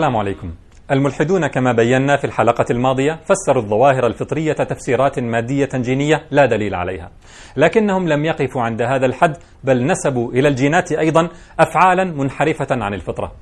السلام 0.00 0.16
عليكم. 0.16 0.54
الملحدون 0.90 1.46
كما 1.46 1.72
بينا 1.72 2.16
في 2.16 2.24
الحلقة 2.24 2.64
الماضية 2.70 3.20
فسروا 3.24 3.62
الظواهر 3.62 4.06
الفطرية 4.06 4.52
تفسيرات 4.52 5.18
مادية 5.18 5.68
جينية 5.74 6.22
لا 6.30 6.46
دليل 6.46 6.74
عليها. 6.74 7.10
لكنهم 7.56 8.08
لم 8.08 8.24
يقفوا 8.24 8.62
عند 8.62 8.82
هذا 8.82 9.06
الحد 9.06 9.36
بل 9.64 9.86
نسبوا 9.86 10.32
إلى 10.32 10.48
الجينات 10.48 10.92
أيضا 10.92 11.28
أفعالا 11.58 12.04
منحرفة 12.04 12.66
عن 12.70 12.94
الفطرة. 12.94 13.32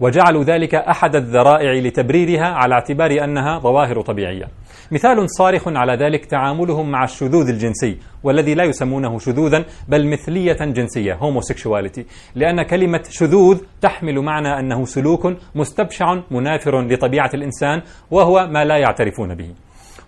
وجعلوا 0.00 0.44
ذلك 0.44 0.74
أحد 0.74 1.16
الذرائع 1.16 1.72
لتبريرها 1.72 2.46
على 2.46 2.74
اعتبار 2.74 3.24
أنها 3.24 3.58
ظواهر 3.58 4.00
طبيعية. 4.00 4.48
مثال 4.92 5.30
صارخ 5.30 5.68
على 5.68 5.92
ذلك 6.04 6.24
تعاملهم 6.24 6.90
مع 6.90 7.04
الشذوذ 7.04 7.48
الجنسي 7.48 7.98
والذي 8.24 8.54
لا 8.54 8.64
يسمونه 8.64 9.18
شذوذا 9.18 9.64
بل 9.88 10.06
مثلية 10.06 10.56
جنسية 10.60 11.14
homosexuality. 11.14 12.02
لأن 12.34 12.62
كلمة 12.62 13.02
شذوذ 13.10 13.58
تحمل 13.80 14.20
معنى 14.20 14.60
أنه 14.60 14.84
سلوك 14.84 15.36
مستبشع 15.54 16.14
منافر 16.30 16.80
لطبيعة 16.80 17.30
الإنسان 17.34 17.82
وهو 18.10 18.46
ما 18.50 18.64
لا 18.64 18.76
يعترفون 18.76 19.34
به. 19.34 19.50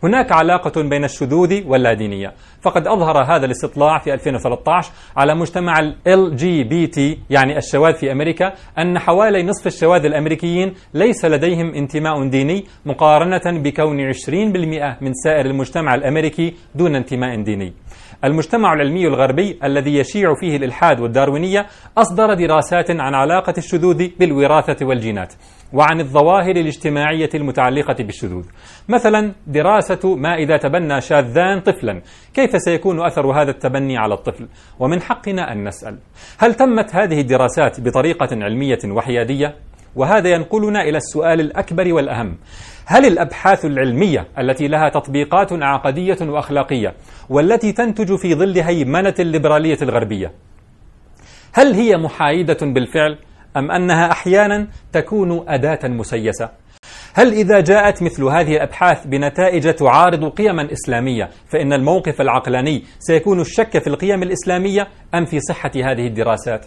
هناك 0.02 0.33
علاقة 0.33 0.83
بين 0.83 1.05
الشذوذ 1.05 1.66
واللادينية. 1.66 2.33
فقد 2.62 2.87
أظهر 2.87 3.23
هذا 3.23 3.47
الاستطلاع 3.47 3.98
في 3.98 4.15
2013 4.15 4.91
على 5.16 5.34
مجتمع 5.34 5.79
ال 5.79 5.97
LGBT 6.07 7.01
يعني 7.30 7.59
الشواذ 7.59 7.95
في 7.95 8.12
أمريكا 8.12 8.52
أن 8.79 8.99
حوالي 8.99 9.43
نصف 9.43 9.66
الشواذ 9.66 10.04
الأمريكيين 10.04 10.74
ليس 10.95 11.24
لديهم 11.24 11.74
انتماء 11.74 12.29
ديني 12.29 12.65
مقارنة 12.87 13.60
بكون 13.63 14.13
20% 14.13 14.96
من 15.01 15.13
سائر 15.24 15.46
المجتمع 15.46 15.95
الأمريكي 15.95 16.54
دون 16.74 16.95
انتماء 16.95 17.43
ديني. 17.43 17.73
المجتمع 18.24 18.73
العلمي 18.73 19.07
الغربي 19.07 19.59
الذي 19.65 19.96
يشيع 19.99 20.35
فيه 20.41 20.57
الإلحاد 20.57 21.01
والداروينية 21.01 21.66
أصدر 21.99 22.35
دراسات 22.35 22.91
عن 22.91 23.15
علاقة 23.15 23.54
الشذوذ 23.59 24.09
بالوراثة 24.19 24.87
والجينات. 24.87 25.32
وعن 25.73 26.01
الظواهر 26.01 26.57
الاجتماعية 26.57 27.29
المتعلقة 27.35 28.05
بالشذوذ. 28.05 28.45
مثلا 28.88 29.33
دراسة 29.47 30.16
ما 30.16 30.35
إذا 30.35 30.57
تبنى 30.57 31.01
شاذان 31.01 31.60
طفلا. 31.60 32.02
كيف 32.35 32.51
سيكون 32.57 33.07
أثر 33.07 33.27
هذا 33.43 33.51
التبني 33.51 33.99
على 33.99 34.15
الطفل؟ 34.15 34.49
ومن 34.79 35.01
حقنا 35.01 35.52
أن 35.52 35.65
نسأل. 35.65 35.99
هل 36.38 36.55
تمت 36.55 36.95
هذه 36.95 37.21
الدراسات 37.21 37.80
بطريقة 37.80 38.29
علمية 38.33 38.79
وحيادية؟ 38.85 39.55
وهذا 39.97 40.29
ينقلنا 40.29 40.83
إلى 40.83 40.97
السؤال 40.97 41.41
الأكبر 41.41 41.93
والأهم. 41.93 42.38
هل 42.87 43.07
الأبحاث 43.07 43.65
العلمية 43.65 44.29
التي 44.38 44.69
لها 44.69 44.88
تطبيقات 44.88 45.53
عقدية 45.53 46.16
وأخلاقية 46.21 46.95
والتي 47.30 47.73
تنتج 47.73 48.15
في 48.16 48.35
ظل 48.35 48.59
هيمنة 48.59 49.15
الليبرالية 49.19 49.79
الغربية 49.82 50.32
هل 51.53 51.73
هي 51.73 51.97
محايدة 51.97 52.59
بالفعل؟ 52.63 53.19
أم 53.59 53.70
أنها 53.70 54.10
أحيانا 54.10 54.68
تكون 54.92 55.48
أداة 55.48 55.88
مسيسة؟ 55.88 56.48
هل 57.14 57.32
إذا 57.32 57.60
جاءت 57.60 58.02
مثل 58.02 58.24
هذه 58.24 58.56
الأبحاث 58.56 59.06
بنتائج 59.06 59.74
تعارض 59.74 60.24
قيما 60.24 60.73
إسلامية 60.73 61.28
فإن 61.46 61.73
الموقف 61.73 62.20
العقلاني 62.20 62.82
سيكون 62.98 63.40
الشك 63.40 63.79
في 63.79 63.86
القيم 63.86 64.22
الإسلامية 64.22 64.88
أم 65.14 65.25
في 65.25 65.41
صحة 65.41 65.70
هذه 65.76 66.06
الدراسات؟ 66.06 66.66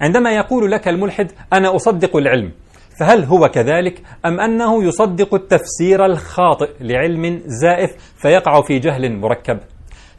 عندما 0.00 0.32
يقول 0.32 0.70
لك 0.70 0.88
الملحد 0.88 1.32
أنا 1.52 1.76
أصدق 1.76 2.16
العلم 2.16 2.52
فهل 3.00 3.24
هو 3.24 3.48
كذلك 3.48 4.02
أم 4.26 4.40
أنه 4.40 4.84
يصدق 4.84 5.34
التفسير 5.34 6.06
الخاطئ 6.06 6.70
لعلم 6.80 7.42
زائف 7.46 7.90
فيقع 8.22 8.62
في 8.62 8.78
جهل 8.78 9.16
مركب؟ 9.16 9.58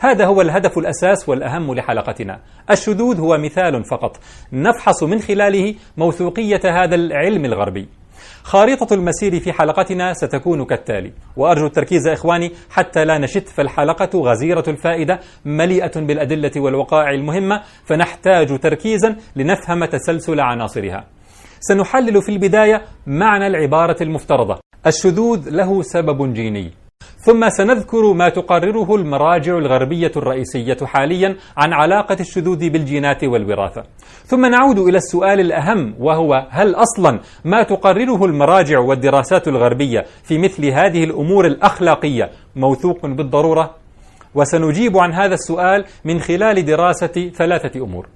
هذا 0.02 0.26
هو 0.26 0.42
الهدف 0.42 0.78
الأساس 0.78 1.30
والأهم 1.30 1.74
لحلقتنا. 1.74 2.40
الشذوذ 2.72 3.20
هو 3.20 3.38
مثال 3.38 3.84
فقط. 3.84 4.20
نفحص 4.54 5.04
من 5.04 5.20
خلاله 5.20 5.76
موثوقية 5.98 6.62
هذا 6.66 6.96
العلم 6.96 7.46
الغربي. 7.46 7.88
خارطة 8.44 8.94
المسير 8.94 9.40
في 9.40 9.54
حلقتنا 9.54 10.14
ستكون 10.14 10.66
كالتالي. 10.66 11.14
وأرجو 11.38 11.66
التركيز 11.66 12.08
إخواني 12.08 12.52
حتى 12.70 13.06
لا 13.06 13.18
نشت 13.18 13.50
فالحلقة 13.50 14.20
غزيرة 14.20 14.64
الفائدة 14.68 15.20
مليئة 15.46 16.00
بالأدلة 16.00 16.52
والوقائع 16.58 17.10
المهمة 17.10 17.62
فنحتاج 17.86 18.60
تركيزا 18.60 19.16
لنفهم 19.36 19.86
تسلسل 19.86 20.40
عناصرها. 20.40 21.06
سنحلل 21.60 22.22
في 22.22 22.30
البداية 22.30 22.82
معنى 23.08 23.48
العبارة 23.48 23.98
المفترضة. 24.02 24.60
الشذوذ 24.88 25.50
له 25.50 25.82
سبب 25.82 26.34
جيني. 26.34 26.81
ثم 27.18 27.50
سنذكر 27.50 28.14
ما 28.14 28.30
تقرره 28.30 28.96
المراجع 28.96 29.58
الغربية 29.58 30.12
الرئيسية 30.18 30.78
حاليا 30.84 31.36
عن 31.58 31.74
علاقة 31.74 32.18
الشذوذ 32.20 32.70
بالجينات 32.70 33.24
والوراثة 33.24 33.84
ثم 34.26 34.46
نعود 34.46 34.80
إلى 34.80 34.98
السؤال 34.98 35.40
الأهم 35.40 35.96
وهو 36.00 36.48
هل 36.50 36.76
أصلا 36.76 37.20
ما 37.46 37.64
تقرره 37.64 38.26
المراجع 38.26 38.80
والدراسات 38.80 39.48
الغربية 39.48 40.06
في 40.24 40.38
مثل 40.38 40.66
هذه 40.66 41.04
الأمور 41.04 41.46
الأخلاقية 41.46 42.30
موثوق 42.56 43.06
بالضرورة؟ 43.06 43.76
وسنجيب 44.36 44.98
عن 44.98 45.14
هذا 45.14 45.34
السؤال 45.34 45.86
من 46.06 46.20
خلال 46.20 46.66
دراسة 46.66 47.32
ثلاثة 47.36 47.84
أمور 47.84 48.08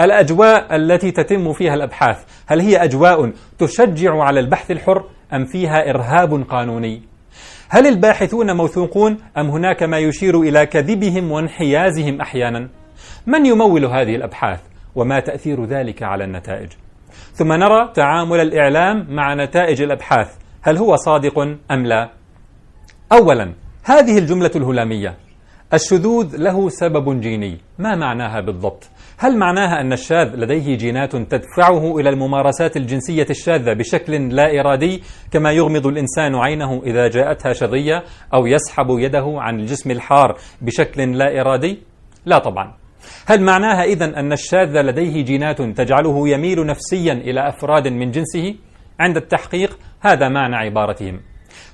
الأجواء 0.00 0.76
التي 0.76 1.10
تتم 1.10 1.52
فيها 1.52 1.74
الأبحاث 1.74 2.24
هل 2.46 2.60
هي 2.60 2.76
أجواء 2.84 3.32
تشجع 3.58 4.22
على 4.22 4.40
البحث 4.40 4.70
الحر 4.70 5.04
أم 5.32 5.44
فيها 5.44 5.90
إرهاب 5.90 6.42
قانوني؟ 6.48 7.15
هل 7.68 7.86
الباحثون 7.86 8.56
موثوقون 8.56 9.18
أم 9.38 9.50
هناك 9.50 9.82
ما 9.82 9.98
يشير 9.98 10.40
إلى 10.40 10.66
كذبهم 10.66 11.30
وانحيازهم 11.32 12.20
أحيانا؟ 12.20 12.68
من 13.26 13.46
يمول 13.46 13.84
هذه 13.84 14.16
الأبحاث؟ 14.16 14.60
وما 14.94 15.20
تأثير 15.20 15.64
ذلك 15.64 16.02
على 16.02 16.24
النتائج؟ 16.24 16.68
ثم 17.32 17.52
نرى 17.52 17.92
تعامل 17.94 18.40
الإعلام 18.40 19.06
مع 19.10 19.34
نتائج 19.34 19.82
الأبحاث 19.82 20.36
هل 20.62 20.76
هو 20.76 20.96
صادق 20.96 21.38
أم 21.70 21.86
لا؟ 21.86 22.10
أولا 23.12 23.52
هذه 23.84 24.18
الجملة 24.18 24.50
الهلامية 24.56 25.14
الشذوذ 25.74 26.36
له 26.36 26.68
سبب 26.68 27.20
جيني 27.20 27.58
ما 27.78 27.96
معناها 27.96 28.40
بالضبط؟ 28.40 28.88
هل 29.18 29.38
معناها 29.38 29.80
أن 29.80 29.92
الشاذ 29.92 30.36
لديه 30.36 30.76
جينات 30.76 31.16
تدفعه 31.16 31.98
إلى 31.98 32.08
الممارسات 32.08 32.76
الجنسية 32.76 33.26
الشاذة 33.30 33.72
بشكل 33.72 34.36
لا 34.36 34.60
إرادي 34.60 35.02
كما 35.30 35.52
يغمض 35.52 35.86
الإنسان 35.86 36.34
عينه 36.34 36.82
إذا 36.82 37.08
جاءتها 37.08 37.52
شظية 37.52 38.02
أو 38.34 38.46
يسحب 38.46 38.86
يده 38.90 39.34
عن 39.36 39.60
الجسم 39.60 39.90
الحار 39.90 40.36
بشكل 40.60 41.18
لا 41.18 41.40
إرادي؟ 41.40 41.82
لا 42.26 42.38
طبعا 42.38 42.74
هل 43.26 43.42
معناها 43.42 43.84
إذا 43.84 44.04
أن 44.04 44.32
الشاذ 44.32 44.82
لديه 44.82 45.24
جينات 45.24 45.62
تجعله 45.62 46.28
يميل 46.28 46.66
نفسيا 46.66 47.12
إلى 47.12 47.48
أفراد 47.48 47.88
من 47.88 48.10
جنسه؟ 48.10 48.54
عند 49.00 49.16
التحقيق 49.16 49.78
هذا 50.00 50.28
معنى 50.28 50.56
عبارتهم 50.56 51.20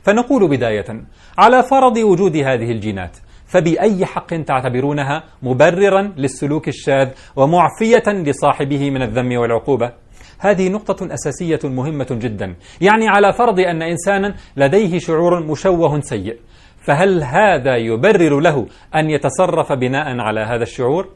فنقول 0.02 0.48
بداية 0.48 1.04
على 1.38 1.62
فرض 1.62 1.96
وجود 1.96 2.36
هذه 2.36 2.70
الجينات 2.70 3.16
فبأي 3.52 4.06
حق 4.06 4.26
تعتبرونها 4.46 5.24
مبررا 5.42 6.02
للسلوك 6.16 6.68
الشاذ 6.68 7.08
ومعفية 7.36 8.08
لصاحبه 8.08 8.90
من 8.90 9.02
الذم 9.02 9.36
والعقوبة 9.36 9.92
هذه 10.38 10.68
نقطة 10.68 11.14
أساسية 11.14 11.58
مهمة 11.64 12.06
جدا 12.10 12.54
يعني 12.80 13.08
على 13.08 13.32
فرض 13.32 13.60
أن 13.60 13.82
إنسانا 13.82 14.34
لديه 14.56 14.98
شعور 14.98 15.42
مشوه 15.46 16.00
سيء 16.00 16.36
فهل 16.86 17.22
هذا 17.22 17.76
يبرر 17.76 18.40
له 18.40 18.66
أن 18.94 19.10
يتصرف 19.10 19.72
بناء 19.72 20.18
على 20.18 20.40
هذا 20.40 20.62
الشعور؟ 20.62 21.08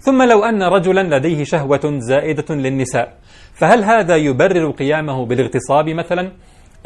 ثم 0.00 0.22
لو 0.22 0.44
أن 0.44 0.62
رجلا 0.62 1.16
لديه 1.16 1.44
شهوة 1.44 1.80
زائدة 1.98 2.54
للنساء 2.54 3.14
فهل 3.54 3.84
هذا 3.84 4.16
يبرر 4.16 4.70
قيامه 4.70 5.26
بالاغتصاب 5.26 5.88
مثلا؟ 5.88 6.32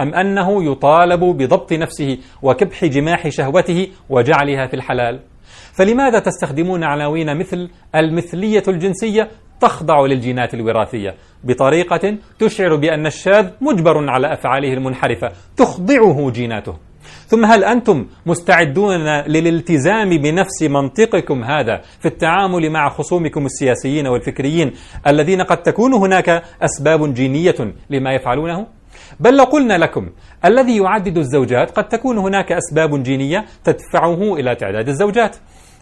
أم 0.01 0.15
أنه 0.15 0.73
يطالب 0.73 1.25
بضبط 1.25 1.73
نفسه 1.73 2.19
وكبح 2.43 2.85
جماح 2.85 3.29
شهوته 3.29 3.89
وجعلها 4.11 4.67
في 4.67 4.75
الحلال 4.75 5.21
فلماذا 5.73 6.19
تستخدمون 6.19 6.85
عناوين 6.85 7.39
مثل 7.39 7.69
المثلية 7.95 8.63
الجنسية 8.69 9.29
تخضع 9.61 10.07
للجينات 10.07 10.55
الوراثية 10.55 11.15
بطريقة 11.45 12.17
تشعر 12.39 12.77
بأن 12.77 13.07
الشاذ 13.07 13.47
مجبر 13.61 14.11
على 14.11 14.33
أفعاله 14.33 14.73
المنحرفة 14.73 15.33
تخضعه 15.57 16.31
جيناته 16.31 16.75
ثم 17.27 17.45
هل 17.45 17.65
أنتم 17.65 18.07
مستعدون 18.27 19.01
للالتزام 19.27 20.09
بنفس 20.11 20.63
منطقكم 20.63 21.45
هذا 21.45 21.81
في 22.01 22.07
التعامل 22.09 22.71
مع 22.71 22.89
خصومكم 22.89 23.47
السياسيين 23.47 24.07
والفكريين 24.07 24.73
الذين 25.07 25.43
قد 25.43 25.63
تكون 25.63 25.95
هناك 25.95 26.43
أسباب 26.63 27.15
جينية 27.15 27.75
لما 27.91 28.15
يفعلونه؟ 28.15 28.67
بل 29.21 29.37
لو 29.37 29.45
قلنا 29.45 29.79
لكم 29.79 30.11
الذي 30.45 30.77
يعدد 30.77 31.19
الزوجات 31.19 31.71
قد 31.71 31.89
تكون 31.89 32.19
هناك 32.19 32.53
أسباب 32.53 33.03
جينية 33.03 33.45
تدفعه 33.65 34.35
إلى 34.35 34.55
تعداد 34.55 34.89
الزوجات. 34.89 35.37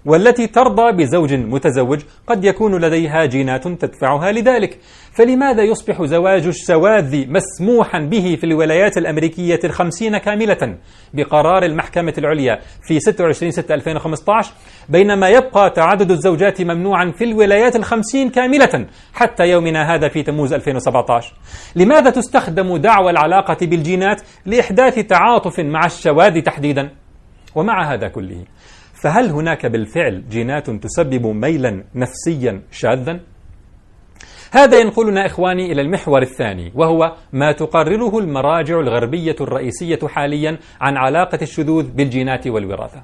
والتي 0.06 0.46
ترضى 0.46 0.92
بزوج 0.92 1.34
متزوج 1.34 2.00
قد 2.26 2.44
يكون 2.44 2.84
لديها 2.84 3.24
جينات 3.24 3.68
تدفعها 3.68 4.32
لذلك. 4.32 4.78
فلماذا 5.12 5.62
يصبح 5.62 6.02
زواج 6.02 6.46
الشواذ 6.46 7.26
مسموحا 7.28 7.98
به 7.98 8.36
في 8.40 8.44
الولايات 8.44 8.96
الأمريكية 8.98 9.60
الخمسين 9.64 10.18
كاملة؟ 10.18 10.76
بقرار 11.14 11.64
المحكمة 11.64 12.14
العليا 12.18 12.58
في 12.88 13.00
26 13.00 13.50
6 13.50 13.74
2015 13.74 14.52
بينما 14.88 15.28
يبقى 15.28 15.70
تعدد 15.70 16.10
الزوجات 16.10 16.62
ممنوعا 16.62 17.12
في 17.18 17.24
الولايات 17.24 17.76
الخمسين 17.76 18.30
كاملة 18.30 18.86
حتى 19.14 19.44
يومنا 19.44 19.94
هذا 19.94 20.08
في 20.08 20.22
تموز 20.22 20.52
2017 20.52 21.32
لماذا 21.76 22.10
تستخدم 22.10 22.76
دعوى 22.76 23.10
العلاقة 23.10 23.56
بالجينات 23.66 24.22
لإحداث 24.46 24.98
تعاطف 24.98 25.60
مع 25.60 25.86
الشواذ 25.86 26.42
تحديدا؟ 26.42 26.90
ومع 27.54 27.92
هذا 27.94 28.08
كله 28.08 28.44
فهل 29.04 29.30
هناك 29.30 29.66
بالفعل 29.66 30.28
جينات 30.28 30.70
تسبب 30.70 31.26
ميلا 31.26 31.84
نفسيا 31.94 32.62
شاذا؟ 32.70 33.20
هذا 34.52 34.78
ينقلنا 34.78 35.26
إخواني 35.26 35.72
إلى 35.72 35.82
المحور 35.82 36.22
الثاني 36.22 36.72
وهو 36.74 37.12
ما 37.32 37.52
تقرره 37.52 38.18
المراجع 38.18 38.80
الغربية 38.80 39.36
الرئيسية 39.40 39.98
حاليا 40.06 40.58
عن 40.80 40.96
علاقة 40.96 41.38
الشذوذ 41.42 41.90
بالجينات 41.90 42.46
والوراثة 42.46 43.02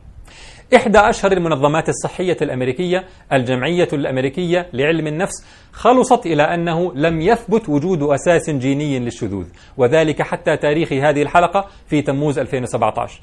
إحدى 0.77 0.99
أشهر 0.99 1.33
المنظمات 1.33 1.89
الصحية 1.89 2.37
الأمريكية 2.43 3.05
الجمعية 3.33 3.89
الأمريكية 3.93 4.69
لعلم 4.73 5.07
النفس 5.07 5.47
خلصت 5.73 6.27
إلى 6.27 6.43
أنه 6.43 6.93
لم 6.95 7.21
يثبت 7.21 7.69
وجود 7.69 8.03
أساس 8.03 8.51
جيني 8.51 8.99
للشذوذ 8.99 9.47
وذلك 9.77 10.23
حتى 10.23 10.57
تاريخ 10.57 10.93
هذه 10.93 11.23
الحلقة 11.23 11.67
في 11.87 12.03
تموز 12.03 12.39
2017 12.39 13.21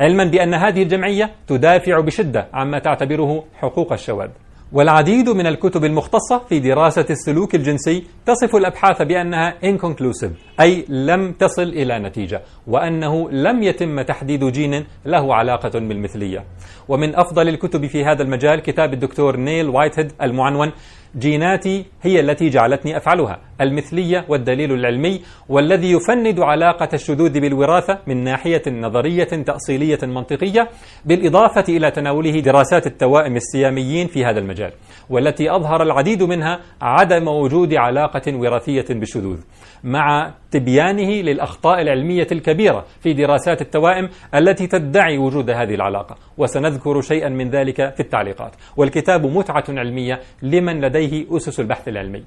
علما 0.00 0.24
بأن 0.24 0.54
هذه 0.54 0.82
الجمعية 0.82 1.30
تدافع 1.46 2.00
بشدة 2.00 2.48
عما 2.52 2.78
تعتبره 2.78 3.44
حقوق 3.54 3.92
الشواذ 3.92 4.28
والعديد 4.72 5.28
من 5.28 5.46
الكتب 5.46 5.84
المختصة 5.84 6.38
في 6.48 6.60
دراسة 6.60 7.06
السلوك 7.10 7.54
الجنسي 7.54 8.04
تصف 8.26 8.56
الأبحاث 8.56 9.02
بأنها 9.02 9.54
inconclusive 9.64 10.60
أي 10.60 10.84
لم 10.88 11.32
تصل 11.32 11.62
إلى 11.62 11.98
نتيجة 11.98 12.42
وأنه 12.66 13.30
لم 13.30 13.62
يتم 13.62 14.00
تحديد 14.02 14.44
جين 14.44 14.84
له 15.06 15.34
علاقة 15.34 15.78
بالمثلية. 15.78 16.44
ومن 16.88 17.16
أفضل 17.16 17.48
الكتب 17.48 17.86
في 17.86 18.04
هذا 18.04 18.22
المجال 18.22 18.60
كتاب 18.60 18.92
الدكتور 18.92 19.36
نيل 19.36 19.68
وايتهيد 19.68 20.12
المعنون 20.22 20.72
جيناتي 21.18 21.84
هي 22.02 22.20
التي 22.20 22.48
جعلتني 22.48 22.96
أفعلها، 22.96 23.40
المثلية 23.60 24.24
والدليل 24.28 24.72
العلمي 24.72 25.20
والذي 25.48 25.92
يفند 25.92 26.40
علاقة 26.40 26.88
الشذوذ 26.94 27.40
بالوراثة 27.40 27.98
من 28.06 28.24
ناحية 28.24 28.62
نظرية 28.68 29.24
تأصيلية 29.24 29.98
منطقية، 30.02 30.68
بالإضافة 31.04 31.64
إلى 31.68 31.90
تناوله 31.90 32.40
دراسات 32.40 32.86
التوائم 32.86 33.36
السياميين 33.36 34.06
في 34.06 34.24
هذا 34.24 34.38
المجال، 34.38 34.72
والتي 35.10 35.50
أظهر 35.50 35.82
العديد 35.82 36.22
منها 36.22 36.60
عدم 36.82 37.28
وجود 37.28 37.74
علاقة 37.74 38.36
وراثية 38.36 38.86
بالشذوذ، 38.90 39.38
مع 39.84 40.34
تبيانه 40.50 41.10
للأخطاء 41.22 41.80
العلمية 41.82 42.26
الكبيرة 42.32 42.84
في 43.00 43.12
دراسات 43.12 43.62
التوائم 43.62 44.08
التي 44.34 44.66
تدعي 44.66 45.18
وجود 45.18 45.50
هذه 45.50 45.74
العلاقة، 45.74 46.16
وسنذكر 46.38 47.00
شيئا 47.00 47.28
من 47.28 47.50
ذلك 47.50 47.94
في 47.94 48.00
التعليقات، 48.00 48.52
والكتاب 48.76 49.26
متعة 49.26 49.64
علمية 49.68 50.20
لمن 50.42 50.80
لديه 50.80 51.36
أسس 51.36 51.60
البحث 51.60 51.88
العلمي. 51.88 52.24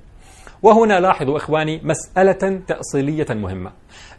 وهنا 0.63 0.99
لاحظوا 0.99 1.37
إخواني 1.37 1.81
مسألة 1.83 2.61
تأصيلية 2.67 3.25
مهمة. 3.29 3.71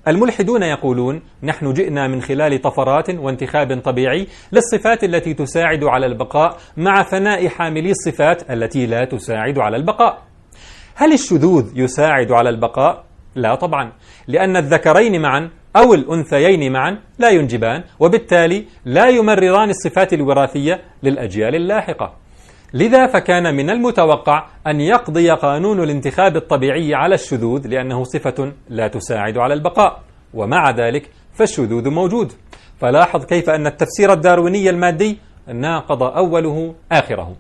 الملحدون 0.09 0.63
يقولون 0.63 1.23
نحن 1.43 1.73
جئنا 1.73 2.09
من 2.09 2.23
خلال 2.23 2.61
طفرات 2.63 3.11
وانتخاب 3.11 3.81
طبيعي 3.81 4.27
للصفات 4.53 5.05
التي 5.05 5.35
تساعد 5.35 5.85
على 5.85 6.07
البقاء 6.07 6.57
مع 6.77 7.03
فناء 7.03 7.49
حاملي 7.49 7.91
الصفات 7.91 8.51
التي 8.51 8.87
لا 8.87 9.05
تساعد 9.05 9.59
على 9.59 9.77
البقاء. 9.77 10.23
هل 10.95 11.13
الشذوذ 11.13 11.79
يساعد 11.79 12.33
على 12.33 12.49
البقاء؟ 12.49 13.05
لا 13.35 13.55
طبعا. 13.55 13.93
لأن 14.29 14.57
الذكرين 14.57 15.23
معا 15.23 15.51
أو 15.77 15.95
الأنثيين 15.95 16.73
معا 16.73 16.99
لا 17.19 17.31
ينجبان 17.31 17.83
وبالتالي 18.01 18.65
لا 18.85 19.09
يمرران 19.09 19.71
الصفات 19.71 20.13
الوراثية 20.13 20.81
للأجيال 21.03 21.55
اللاحقة. 21.55 22.15
لذا 22.75 23.07
فكان 23.07 23.57
من 23.57 23.71
المتوقع 23.71 24.47
أن 24.67 24.81
يقضي 24.81 25.31
قانون 25.31 25.83
الانتخاب 25.83 26.37
الطبيعي 26.37 26.95
على 26.95 27.15
الشذوذ 27.15 27.69
لأنه 27.69 28.05
صفة 28.05 28.53
لا 28.69 28.89
تساعد 28.89 29.39
على 29.39 29.55
البقاء. 29.55 30.01
ومع 30.35 30.71
ذلك 30.71 31.11
فالشذوذ 31.33 31.91
موجود. 31.91 32.33
فلاحظ 32.81 33.25
كيف 33.25 33.51
أن 33.51 33.67
التفسير 33.67 34.13
الدارويني 34.13 34.71
المادي 34.71 35.19
ناقض 35.55 36.03
أوله 36.03 36.75
آخره. 36.93 37.37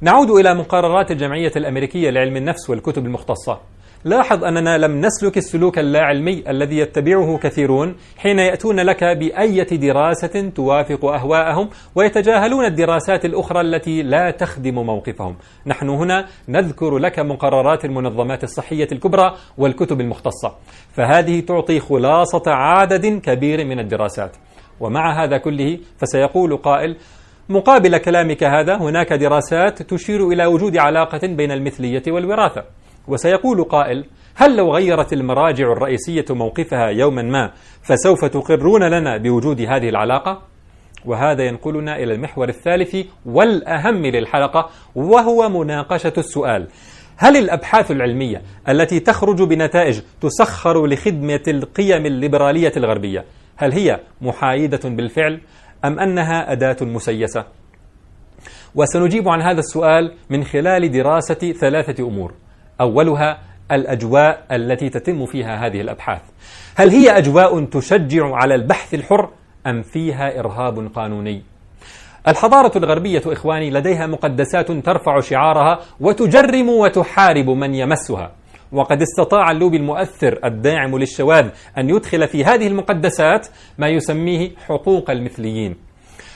نعود 0.00 0.30
إلى 0.30 0.54
مقررات 0.54 1.10
الجمعية 1.10 1.52
الأمريكية 1.56 2.10
لعلم 2.10 2.36
النفس 2.36 2.70
والكتب 2.70 3.06
المختصة. 3.06 3.60
لاحظ 4.04 4.44
أننا 4.44 4.78
لم 4.78 5.00
نسلك 5.00 5.36
السلوك 5.38 5.78
اللاعلمي 5.78 6.44
الذي 6.48 6.78
يتبعه 6.78 7.38
كثيرون 7.38 7.94
حين 8.18 8.38
يأتون 8.38 8.80
لك 8.80 9.04
بأية 9.04 9.68
دراسة 9.76 10.50
توافق 10.54 11.04
أهواءهم 11.04 11.68
ويتجاهلون 11.94 12.64
الدراسات 12.64 13.24
الأخرى 13.24 13.60
التي 13.60 14.02
لا 14.02 14.30
تخدم 14.30 14.74
موقفهم. 14.74 15.36
نحن 15.66 15.88
هنا 15.88 16.26
نذكر 16.48 16.98
لك 16.98 17.18
مقررات 17.18 17.84
المنظمات 17.84 18.44
الصحية 18.44 18.88
الكبرى 18.92 19.34
والكتب 19.58 20.00
المختصة. 20.00 20.54
فهذه 20.92 21.40
تعطي 21.40 21.80
خلاصة 21.80 22.42
عدد 22.46 23.06
كبير 23.06 23.64
من 23.64 23.78
الدراسات. 23.78 24.36
ومع 24.80 25.24
هذا 25.24 25.38
كله 25.38 25.78
فسيقول 25.98 26.56
قائل 26.56 26.96
مقابل 27.48 27.98
كلامك 27.98 28.44
هذا 28.44 28.76
هناك 28.76 29.12
دراسات 29.12 29.82
تشير 29.82 30.28
إلى 30.28 30.46
وجود 30.46 30.76
علاقة 30.76 31.20
بين 31.26 31.52
المثلية 31.52 32.02
والوراثة. 32.08 32.64
وسيقول 33.08 33.64
قائل 33.64 34.04
هل 34.34 34.56
لو 34.56 34.74
غيرت 34.74 35.12
المراجع 35.12 35.72
الرئيسية 35.72 36.24
موقفها 36.30 36.86
يوما 36.88 37.22
ما 37.22 37.50
فسوف 37.82 38.24
تقرون 38.24 38.82
لنا 38.82 39.16
بوجود 39.16 39.60
هذه 39.60 39.88
العلاقة؟ 39.88 40.42
وهذا 41.04 41.42
ينقلنا 41.42 41.96
إلى 41.96 42.14
المحور 42.14 42.48
الثالث 42.48 42.96
والأهم 43.26 44.06
للحلقة 44.06 44.70
وهو 44.94 45.48
مناقشة 45.48 46.12
السؤال 46.18 46.68
هل 47.16 47.36
الأبحاث 47.36 47.90
العلمية 47.90 48.42
التي 48.68 49.00
تخرج 49.00 49.42
بنتائج 49.42 50.00
تسخر 50.20 50.86
لخدمة 50.86 51.42
القيم 51.48 52.06
الليبرالية 52.06 52.72
الغربية 52.76 53.24
هل 53.56 53.72
هي 53.72 54.00
محايدة 54.20 54.80
بالفعل 54.84 55.40
أم 55.84 55.98
أنها 55.98 56.52
أداة 56.52 56.76
مسيسة؟ 56.82 57.44
وسنجيب 58.74 59.28
عن 59.28 59.42
هذا 59.42 59.58
السؤال 59.58 60.14
من 60.30 60.44
خلال 60.44 60.90
دراسة 60.90 61.52
ثلاثة 61.52 62.04
أمور 62.06 62.34
أولها 62.80 63.38
الأجواء 63.72 64.44
التي 64.52 64.88
تتم 64.88 65.26
فيها 65.26 65.66
هذه 65.66 65.80
الأبحاث. 65.80 66.20
هل 66.76 66.88
هي 66.88 67.18
أجواء 67.18 67.64
تشجع 67.64 68.34
على 68.34 68.54
البحث 68.54 68.94
الحر 68.94 69.30
أم 69.66 69.82
فيها 69.82 70.38
إرهاب 70.38 70.90
قانوني؟ 70.94 71.42
الحضارة 72.28 72.78
الغربية 72.78 73.22
إخواني 73.26 73.70
لديها 73.70 74.06
مقدسات 74.06 74.72
ترفع 74.72 75.20
شعارها 75.20 75.78
وتجرم 76.00 76.68
وتحارب 76.68 77.50
من 77.50 77.74
يمسها. 77.74 78.30
وقد 78.72 79.02
استطاع 79.02 79.50
اللوبي 79.50 79.76
المؤثر 79.76 80.38
الداعم 80.44 80.98
للشواذ 80.98 81.48
أن 81.78 81.90
يدخل 81.90 82.28
في 82.28 82.44
هذه 82.44 82.66
المقدسات 82.66 83.48
ما 83.78 83.88
يسميه 83.88 84.50
حقوق 84.66 85.10
المثليين. 85.10 85.76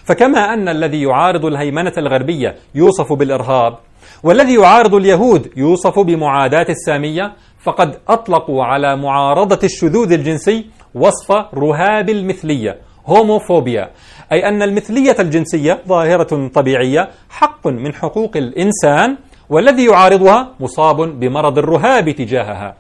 فكما 0.05 0.39
أن 0.55 0.69
الذي 0.69 1.03
يعارض 1.03 1.45
الهيمنة 1.47 1.93
الغربية 1.99 2.55
يوصف 2.75 3.13
بالإرهاب 3.13 3.79
والذي 4.23 4.55
يعارض 4.55 4.95
اليهود 4.95 5.51
يوصف 5.57 5.99
بمعاداة 5.99 6.67
السامية 6.69 7.33
فقد 7.59 7.99
أطلقوا 8.09 8.65
على 8.65 8.97
معارضة 8.97 9.59
الشذوذ 9.65 10.13
الجنسي 10.13 10.67
وصف 10.95 11.33
رهاب 11.55 12.09
المثلية 12.11 12.79
هوموفوبيا. 13.07 13.91
أي 14.33 14.49
أن 14.49 14.63
المثلية 14.63 15.17
الجنسية 15.21 15.83
ظاهرة 15.89 16.49
طبيعية 16.49 17.09
حق 17.31 17.67
من 17.67 17.95
حقوق 17.95 18.37
الإنسان 18.37 19.17
والذي 19.51 19.85
يعارضها 19.85 20.55
مصاب 20.61 20.97
بمرض 21.21 21.59
الرهاب 21.59 22.11
تجاهها. 22.11 22.75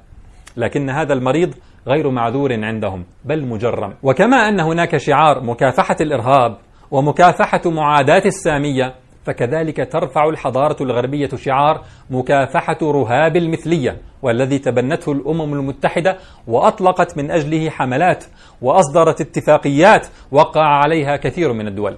لكن 0.57 0.91
هذا 0.91 1.13
المريض 1.13 1.55
غير 1.89 2.11
معذور 2.11 2.53
عندهم 2.65 3.05
بل 3.25 3.45
مجرم. 3.47 3.95
وكما 4.03 4.37
أن 4.49 4.61
هناك 4.61 4.97
شعار 4.97 5.43
مكافحة 5.45 5.97
الإرهاب 6.01 6.57
ومكافحة 6.91 7.61
معاداة 7.67 8.23
السامية 8.27 8.95
فكذلك 9.27 9.93
ترفع 9.93 10.29
الحضارة 10.29 10.83
الغربية 10.83 11.29
شعار 11.29 11.85
مكافحة 12.11 12.79
رهاب 12.83 13.37
المثلية 13.37 14.01
والذي 14.23 14.59
تبنته 14.59 15.13
الأمم 15.13 15.55
المتحدة 15.55 16.17
وأطلقت 16.47 17.19
من 17.19 17.31
أجله 17.31 17.71
حملات 17.71 18.25
وأصدرت 18.63 19.21
اتفاقيات 19.21 20.07
وقع 20.33 20.63
عليها 20.63 21.17
كثير 21.17 21.53
من 21.53 21.69
الدول 21.69 21.97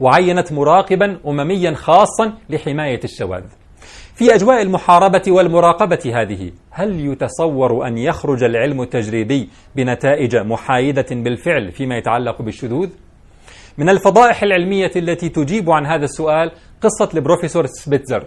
وعينت 0.00 0.52
مراقبا 0.52 1.18
أمميا 1.26 1.74
خاصا 1.74 2.32
لحماية 2.50 3.00
الشواذ 3.04 3.44
في 4.14 4.34
أجواء 4.34 4.62
المحاربة 4.62 5.22
والمراقبة 5.28 6.12
هذه 6.14 6.52
هل 6.70 7.00
يتصور 7.00 7.86
أن 7.86 7.98
يخرج 7.98 8.44
العلم 8.44 8.82
التجريبي 8.82 9.48
بنتائج 9.76 10.36
محايدة 10.36 11.06
بالفعل 11.10 11.72
فيما 11.72 11.96
يتعلق 11.96 12.42
بالشذوذ؟ 12.42 12.88
من 13.78 13.88
الفضائح 13.88 14.42
العلمية 14.42 14.90
التي 14.96 15.28
تجيب 15.28 15.70
عن 15.70 15.86
هذا 15.86 16.04
السؤال 16.04 16.50
قصة 16.82 17.10
البروفيسور 17.14 17.66
سبيتزر. 17.66 18.24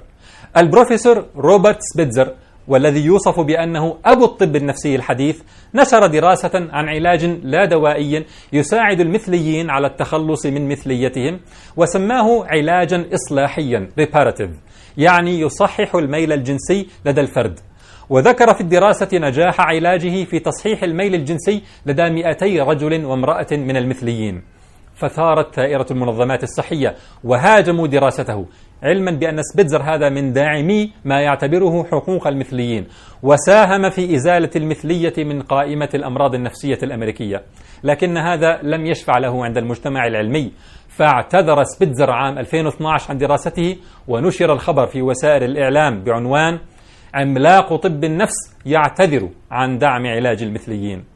البروفيسور 0.58 1.26
روبرت 1.36 1.78
سبيتزر 1.82 2.34
والذي 2.68 3.06
يوصف 3.06 3.40
بأنه 3.40 3.98
أبو 4.06 4.26
الطب 4.26 4.56
النفسي 4.56 4.96
الحديث 4.96 5.42
نشر 5.76 6.08
دراسة 6.08 6.52
عن 6.54 6.90
علاج 6.90 7.26
لا 7.26 7.66
دوائي 7.66 8.26
يساعد 8.54 9.00
المثليين 9.00 9.70
على 9.70 9.88
التخلص 9.88 10.46
من 10.46 10.70
مثليتهم 10.70 11.40
وسماه 11.78 12.46
علاجا 12.46 13.06
إصلاحيا 13.14 13.90
reparative 14.00 14.52
يعني 14.98 15.40
يصحح 15.40 15.96
الميل 15.96 16.34
الجنسي 16.34 16.88
لدى 17.06 17.22
الفرد. 17.22 17.60
وذكر 18.10 18.54
في 18.54 18.62
الدراسة 18.62 19.10
نجاح 19.14 19.62
علاجه 19.62 20.24
في 20.24 20.40
تصحيح 20.40 20.84
الميل 20.84 21.16
الجنسي 21.16 21.62
لدى 21.86 22.10
200 22.10 22.46
رجل 22.64 23.06
وامرأة 23.06 23.48
من 23.52 23.78
المثليين. 23.78 24.51
فثارت 25.02 25.56
ثائرة 25.56 25.86
المنظمات 25.92 26.44
الصحية 26.44 26.96
وهاجموا 27.24 27.88
دراسته 27.88 28.46
علما 28.84 29.12
بأن 29.12 29.42
سبيتزر 29.54 29.82
هذا 29.84 30.10
من 30.10 30.34
داعمي 30.34 30.92
ما 31.06 31.22
يعتبره 31.22 31.84
حقوق 31.84 32.28
المثليين 32.28 32.88
وساهم 33.24 33.90
في 33.90 34.16
إزالة 34.16 34.50
المثلية 34.56 35.14
من 35.18 35.42
قائمة 35.42 35.90
الأمراض 35.94 36.36
النفسية 36.36 36.78
الأمريكية. 36.84 37.42
لكن 37.84 38.18
هذا 38.18 38.60
لم 38.64 38.86
يشفع 38.86 39.18
له 39.18 39.46
عند 39.46 39.58
المجتمع 39.58 40.08
العلمي. 40.08 40.52
فاعتذر 40.88 41.64
سبيتزر 41.64 42.12
عام 42.12 42.38
2012 42.38 43.12
عن 43.12 43.18
دراسته 43.18 43.78
ونشر 44.08 44.54
الخبر 44.54 44.88
في 44.88 45.02
وسائل 45.02 45.44
الإعلام 45.44 46.04
بعنوان 46.04 46.60
عملاق 47.14 47.76
طب 47.76 48.04
النفس 48.04 48.36
يعتذر 48.66 49.30
عن 49.52 49.78
دعم 49.78 50.08
علاج 50.08 50.44
المثليين. 50.44 51.11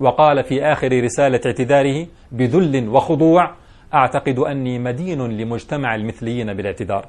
وقال 0.00 0.44
في 0.44 0.64
آخر 0.64 1.04
رسالة 1.04 1.40
اعتذاره 1.46 2.06
بذل 2.32 2.88
وخضوع 2.88 3.54
أعتقد 3.94 4.38
أني 4.38 4.78
مدين 4.78 5.22
لمجتمع 5.22 5.94
المثليين 5.94 6.54
بالاعتذار. 6.54 7.06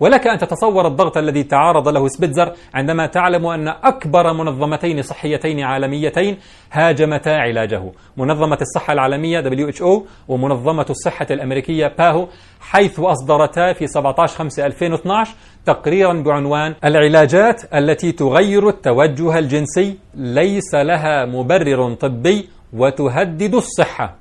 ولك 0.00 0.26
أن 0.26 0.38
تتصور 0.38 0.86
الضغط 0.86 1.16
الذي 1.16 1.42
تعارض 1.42 1.88
له 1.88 2.08
سبيتزر 2.08 2.52
عندما 2.74 3.06
تعلم 3.06 3.46
أن 3.46 3.68
أكبر 3.68 4.32
منظمتين 4.32 5.02
صحيتين 5.02 5.60
عالميتين 5.60 6.36
هاجمتا 6.72 7.30
علاجه. 7.30 7.92
منظمة 8.16 8.58
الصحة 8.60 8.92
العالمية 8.92 9.40
WHO 9.40 10.02
ومنظمة 10.28 10.86
الصحة 10.90 11.26
الأمريكية 11.30 11.86
باهو 11.98 12.28
حيث 12.60 13.00
أصدرتا 13.00 13.72
في 13.72 13.86
17/5/2012 13.86 15.28
تقريرا 15.66 16.12
بعنوان 16.22 16.74
العلاجات 16.84 17.74
التي 17.74 18.12
تغير 18.12 18.68
التوجه 18.68 19.38
الجنسي 19.38 19.98
ليس 20.14 20.74
لها 20.74 21.24
مبرر 21.24 21.94
طبي 21.94 22.48
وتهدد 22.72 23.54
الصحة. 23.54 24.16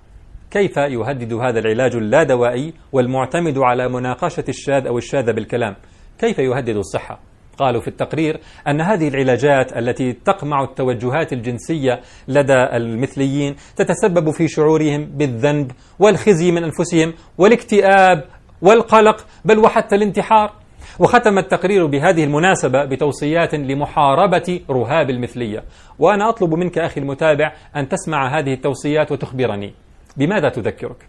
كيف 0.52 0.78
يهدد 0.78 1.34
هذا 1.34 1.60
العلاج 1.60 1.96
اللادوائي 1.96 2.74
والمعتمد 2.92 3.58
على 3.58 3.90
مناقشة 3.90 4.44
الشاذ 4.50 4.88
أو 4.88 4.98
الشاذ 4.98 5.34
بالكلام؟ 5.34 5.76
كيف 6.20 6.40
يهدد 6.40 6.76
الصحة؟ 6.76 7.20
قالوا 7.58 7.82
في 7.82 7.88
التقرير 7.88 8.40
أن 8.68 8.82
هذه 8.82 9.08
العلاجات 9.08 9.78
التي 9.78 10.14
تقمع 10.14 10.64
التوجهات 10.64 11.34
الجنسية 11.34 12.02
لدى 12.28 12.54
المثليين 12.54 13.56
تتسبب 13.76 14.32
في 14.32 14.48
شعورهم 14.48 15.06
بالذنب 15.06 15.72
والخزي 16.00 16.52
من 16.52 16.64
أنفسهم 16.64 17.14
والاكتئاب 17.38 18.24
والقلق 18.62 19.26
بل 19.46 19.60
وحتى 19.60 19.96
الانتحار. 19.96 20.52
وختم 21.00 21.38
التقرير 21.38 21.86
بهذه 21.86 22.24
المناسبة 22.24 22.86
بتوصيات 22.86 23.56
لمحاربة 23.56 24.60
رهاب 24.70 25.10
المثلية. 25.10 25.64
وأنا 26.00 26.30
أطلب 26.30 26.54
منك 26.54 26.78
أخي 26.78 27.02
المتابع 27.02 27.54
أن 27.76 27.90
تسمع 27.90 28.40
هذه 28.40 28.54
التوصيات 28.54 29.12
وتخبرني. 29.12 29.74
بماذا 30.18 30.50
تذكرك؟ 30.50 31.06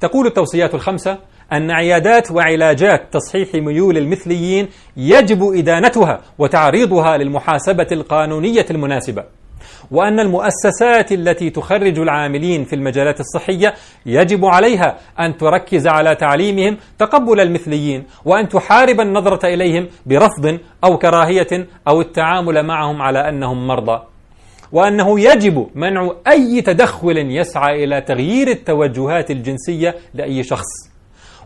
تقول 0.00 0.26
التوصيات 0.26 0.74
الخمسة 0.74 1.18
أن 1.52 1.70
عيادات 1.70 2.30
وعلاجات 2.30 3.12
تصحيح 3.12 3.54
ميول 3.54 3.96
المثليين 3.96 4.68
يجب 4.96 5.42
إدانتها 5.42 6.20
وتعريضها 6.38 7.16
للمحاسبة 7.16 7.86
القانونية 7.92 8.66
المناسبة. 8.70 9.24
وأن 9.90 10.20
المؤسسات 10.20 11.12
التي 11.12 11.50
تخرج 11.50 11.98
العاملين 11.98 12.64
في 12.64 12.72
المجالات 12.76 13.20
الصحية 13.20 13.74
يجب 14.06 14.44
عليها 14.44 14.98
أن 15.20 15.36
تركز 15.36 15.86
على 15.86 16.14
تعليمهم 16.14 16.76
تقبل 16.98 17.40
المثليين 17.40 18.04
وأن 18.24 18.48
تحارب 18.48 19.00
النظرة 19.00 19.46
إليهم 19.46 19.88
برفض 20.06 20.58
أو 20.84 20.98
كراهية 20.98 21.66
أو 21.88 22.00
التعامل 22.00 22.62
معهم 22.66 23.02
على 23.02 23.28
أنهم 23.28 23.66
مرضى. 23.66 24.02
وأنه 24.72 25.20
يجب 25.20 25.66
منع 25.74 26.10
أي 26.28 26.62
تدخل 26.62 27.18
يسعى 27.18 27.84
إلى 27.84 28.00
تغيير 28.00 28.48
التوجهات 28.48 29.30
الجنسية 29.30 29.94
لأي 30.14 30.42
شخص. 30.42 30.90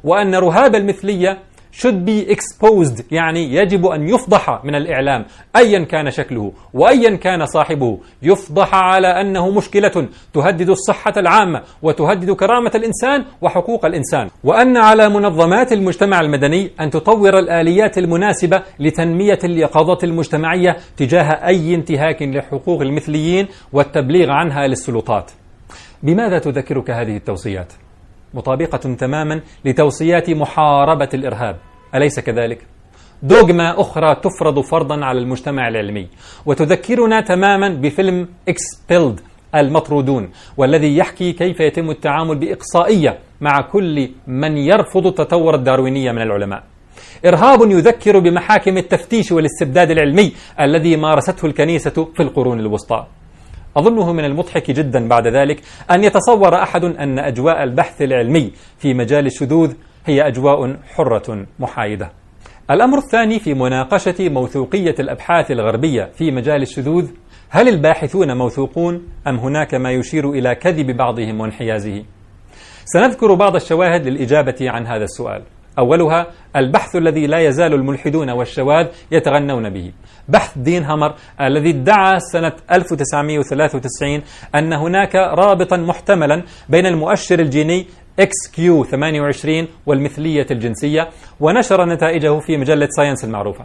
وأن 0.04 0.35
رهاب 0.35 0.75
المثلية 0.75 1.38
should 1.80 2.06
be 2.06 2.34
exposed. 2.34 3.02
يعني 3.10 3.54
يجب 3.54 3.86
أن 3.86 4.08
يفضح 4.08 4.64
من 4.64 4.74
الإعلام. 4.74 5.24
أيا 5.56 5.84
كان 5.84 6.10
شكله 6.10 6.52
وأيا 6.74 7.16
كان 7.16 7.46
صاحبه. 7.46 7.98
يفضح 8.22 8.74
على 8.74 9.06
أنه 9.20 9.50
مشكلة 9.50 10.08
تهدد 10.34 10.70
الصحة 10.70 11.12
العامة 11.16 11.62
وتهدد 11.82 12.30
كرامة 12.30 12.70
الإنسان 12.74 13.24
وحقوق 13.42 13.86
الإنسان. 13.86 14.28
وأن 14.44 14.76
على 14.76 15.08
منظمات 15.08 15.72
المجتمع 15.72 16.20
المدني 16.20 16.70
أن 16.80 16.90
تطور 16.90 17.38
الآليات 17.38 17.98
المناسبة 17.98 18.62
لتنمية 18.80 19.38
اليقظة 19.44 19.98
المجتمعية 20.04 20.76
تجاه 20.96 21.46
أي 21.46 21.74
انتهاك 21.74 22.22
لحقوق 22.22 22.80
المثليين 22.80 23.48
والتبليغ 23.72 24.30
عنها 24.30 24.66
للسلطات. 24.66 25.30
بماذا 26.02 26.38
تذكرك 26.38 26.90
هذه 26.90 27.16
التوصيات؟ 27.16 27.72
مطابقة 28.34 28.76
تماما 28.76 29.40
لتوصيات 29.64 30.30
محاربة 30.30 31.08
الإرهاب. 31.14 31.56
أليس 31.94 32.20
كذلك؟ 32.20 32.66
دوغما 33.22 33.80
أخرى 33.80 34.14
تفرض 34.14 34.60
فرضا 34.60 35.04
على 35.04 35.18
المجتمع 35.18 35.68
العلمي 35.68 36.08
وتذكرنا 36.46 37.20
تماما 37.20 37.68
بفيلم 37.68 38.28
إكسبيلد 38.48 39.20
المطرودون 39.54 40.30
والذي 40.56 40.96
يحكي 40.96 41.32
كيف 41.32 41.60
يتم 41.60 41.90
التعامل 41.90 42.38
بإقصائية 42.38 43.18
مع 43.40 43.60
كل 43.60 44.10
من 44.26 44.56
يرفض 44.56 45.06
التطور 45.06 45.54
الداروينية 45.54 46.12
من 46.12 46.22
العلماء. 46.22 46.62
إرهاب 47.26 47.70
يذكر 47.70 48.18
بمحاكم 48.18 48.78
التفتيش 48.78 49.32
والاستبداد 49.32 49.90
العلمي 49.90 50.32
الذي 50.60 50.96
مارسته 50.96 51.46
الكنيسة 51.46 52.08
في 52.14 52.22
القرون 52.22 52.60
الوسطى. 52.60 53.06
أظنه 53.76 54.12
من 54.12 54.24
المضحك 54.24 54.70
جدا 54.70 55.08
بعد 55.08 55.26
ذلك 55.26 55.60
أن 55.90 56.04
يتصور 56.04 56.62
أحد 56.62 56.84
أن 56.84 57.18
أجواء 57.18 57.62
البحث 57.62 58.02
العلمي 58.02 58.52
في 58.78 58.94
مجال 58.94 59.26
الشذوذ 59.26 59.72
هي 60.06 60.26
أجواء 60.28 60.76
حرة 60.94 61.46
محايدة. 61.58 62.10
الأمر 62.70 62.98
الثاني 62.98 63.38
في 63.38 63.54
مناقشة 63.54 64.28
موثوقية 64.28 64.94
الأبحاث 65.00 65.50
الغربية 65.50 66.10
في 66.14 66.30
مجال 66.30 66.62
الشذوذ 66.62 67.10
هل 67.50 67.68
الباحثون 67.68 68.36
موثوقون 68.36 69.08
أم 69.26 69.36
هناك 69.36 69.74
ما 69.74 69.90
يشير 69.90 70.30
إلى 70.30 70.54
كذب 70.54 70.96
بعضهم 70.96 71.40
وانحيازه؟ 71.40 72.04
سنذكر 72.84 73.34
بعض 73.34 73.54
الشواهد 73.54 74.06
للإجابة 74.06 74.56
عن 74.60 74.86
هذا 74.86 75.04
السؤال. 75.04 75.42
أولها 75.78 76.26
البحث 76.56 76.96
الذي 76.96 77.26
لا 77.26 77.38
يزال 77.38 77.74
الملحدون 77.74 78.30
والشواذ 78.30 78.86
يتغنون 79.12 79.70
به. 79.70 79.92
بحث 80.28 80.58
دين 80.58 80.84
همر 80.84 81.14
الذي 81.40 81.70
ادعى 81.70 82.20
سنة 82.20 82.52
1993 82.72 84.22
أن 84.54 84.72
هناك 84.72 85.14
رابطا 85.14 85.76
محتملا 85.76 86.42
بين 86.68 86.86
المؤشر 86.86 87.38
الجيني 87.38 87.86
XQ28 88.20 89.66
والمثلية 89.86 90.46
الجنسية 90.50 91.08
ونشر 91.40 91.84
نتائجه 91.84 92.38
في 92.38 92.56
مجلة 92.56 92.88
ساينس 92.96 93.24
المعروفة. 93.24 93.64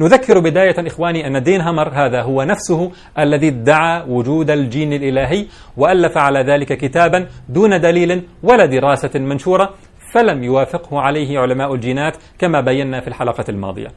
نذكر 0.00 0.38
بداية 0.38 0.86
إخواني 0.86 1.26
أن 1.26 1.42
دين 1.42 1.60
همر 1.60 1.88
هذا 1.88 2.22
هو 2.22 2.42
نفسه 2.42 2.90
الذي 3.18 3.48
ادعى 3.48 4.04
وجود 4.08 4.50
الجين 4.50 4.92
الإلهي 4.92 5.46
وألف 5.76 6.18
على 6.18 6.40
ذلك 6.40 6.72
كتابا 6.72 7.26
دون 7.48 7.80
دليل 7.80 8.22
ولا 8.42 8.66
دراسة 8.66 9.10
منشورة 9.18 9.74
فلم 10.12 10.44
يوافقه 10.44 11.00
عليه 11.00 11.38
علماء 11.38 11.74
الجينات 11.74 12.16
كما 12.38 12.60
بينا 12.60 13.00
في 13.00 13.08
الحلقة 13.08 13.44
الماضية. 13.48 13.88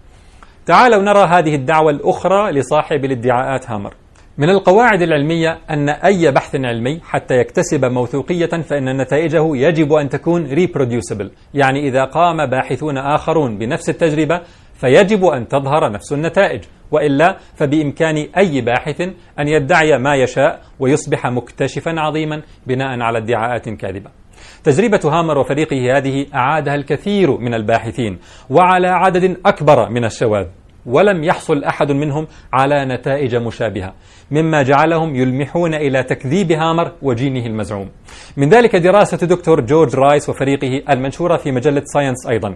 تعالوا 0.65 1.03
نرى 1.03 1.24
هذه 1.24 1.56
الدعوة 1.56 1.91
الأخرى 1.91 2.51
لصاحب 2.51 3.06
الادعاءات 3.06 3.70
هامر. 3.70 3.94
من 4.38 4.50
القواعد 4.50 5.01
العلمية 5.01 5.60
أن 5.70 5.89
أي 5.89 6.32
بحث 6.32 6.56
علمي 6.56 7.00
حتى 7.03 7.34
يكتسب 7.34 7.86
موثوقية 7.86 8.46
فإن 8.46 9.01
نتائجه 9.01 9.56
يجب 9.56 9.94
أن 9.94 10.10
تكون 10.10 10.48
reproducible 10.48 11.27
يعني 11.53 11.88
إذا 11.88 12.03
قام 12.03 12.46
باحثون 12.46 12.98
آخرون 12.98 13.58
بنفس 13.58 13.89
التجربة 13.89 14.41
فيجب 14.74 15.25
أن 15.25 15.48
تظهر 15.48 15.91
نفس 15.91 16.13
النتائج 16.13 16.63
وإلا 16.91 17.38
فبإمكان 17.56 18.27
أي 18.38 18.62
باحث 18.62 19.01
أن 19.39 19.48
يدعي 19.48 19.98
ما 19.98 20.15
يشاء 20.15 20.62
ويصبح 20.80 21.27
مكتشفا 21.27 21.91
عظيما 21.98 22.41
بناء 22.68 23.01
على 23.01 23.18
ادعاءات 23.18 23.70
كاذبة. 23.70 24.21
تجربة 24.63 25.00
هامر 25.06 25.38
وفريقه 25.38 25.98
هذه 25.98 26.25
أعادها 26.36 26.75
الكثير 26.75 27.38
من 27.38 27.53
الباحثين 27.53 28.20
وعلى 28.50 28.88
عدد 28.88 29.38
أكبر 29.46 29.89
من 29.89 30.06
الشواذ 30.06 30.46
ولم 30.86 31.24
يحصل 31.24 31.63
أحد 31.63 31.91
منهم 31.91 32.27
على 32.53 32.86
نتائج 32.86 33.36
مشابهة 33.36 33.94
مما 34.32 34.63
جعلهم 34.63 35.15
يلمحون 35.15 35.74
إلى 35.74 36.03
تكذيب 36.03 36.51
هامر 36.51 36.91
وجينه 37.01 37.46
المزعوم. 37.46 37.89
من 38.38 38.50
ذلك 38.50 38.75
دراسة 38.75 39.27
دكتور 39.27 39.62
جورج 39.62 39.96
رايس 39.96 40.30
وفريقه 40.30 40.94
المنشورة 40.94 41.38
في 41.38 41.51
مجلة 41.51 41.82
ساينس 41.86 42.27
أيضا 42.27 42.56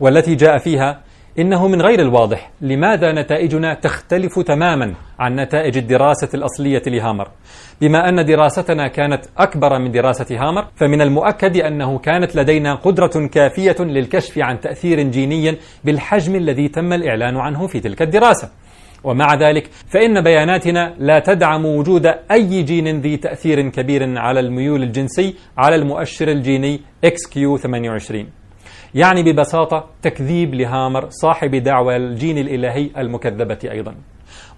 والتي 0.00 0.34
جاء 0.34 0.58
فيها 0.58 1.00
إنه 1.38 1.68
من 1.68 1.82
غير 1.82 2.00
الواضح 2.00 2.50
لماذا 2.60 3.12
نتائجنا 3.12 3.74
تختلف 3.74 4.38
تماما 4.38 4.94
عن 5.18 5.36
نتائج 5.36 5.76
الدراسة 5.78 6.28
الأصلية 6.34 6.82
لهامر. 6.86 7.28
بما 7.80 8.08
أن 8.08 8.24
دراستنا 8.24 8.88
كانت 8.88 9.24
أكبر 9.38 9.78
من 9.78 9.90
دراسة 9.90 10.26
هامر 10.30 10.66
فمن 10.76 11.00
المؤكد 11.02 11.56
أنه 11.56 11.98
كانت 11.98 12.36
لدينا 12.36 12.74
قدرة 12.74 13.26
كافية 13.26 13.76
للكشف 13.80 14.38
عن 14.38 14.60
تأثير 14.60 15.02
جيني 15.02 15.56
بالحجم 15.84 16.36
الذي 16.36 16.68
تم 16.68 16.92
الإعلان 16.92 17.36
عنه 17.36 17.66
في 17.66 17.80
تلك 17.80 18.02
الدراسة. 18.02 18.50
ومع 19.04 19.34
ذلك 19.34 19.70
فإن 19.88 20.20
بياناتنا 20.20 20.94
لا 20.98 21.18
تدعم 21.18 21.66
وجود 21.66 22.06
أي 22.30 22.62
جين 22.62 23.00
ذي 23.00 23.16
تأثير 23.16 23.68
كبير 23.68 24.18
على 24.18 24.40
الميول 24.40 24.82
الجنسي 24.82 25.34
على 25.58 25.76
المؤشر 25.76 26.28
الجيني 26.28 26.80
XQ28 27.06 28.41
يعني 28.94 29.22
ببساطة 29.22 29.84
تكذيب 30.02 30.54
لهامر 30.54 31.06
صاحب 31.10 31.54
دعوى 31.54 31.96
الجين 31.96 32.38
الإلهي 32.38 32.90
المكذبة 32.98 33.58
أيضا. 33.70 33.94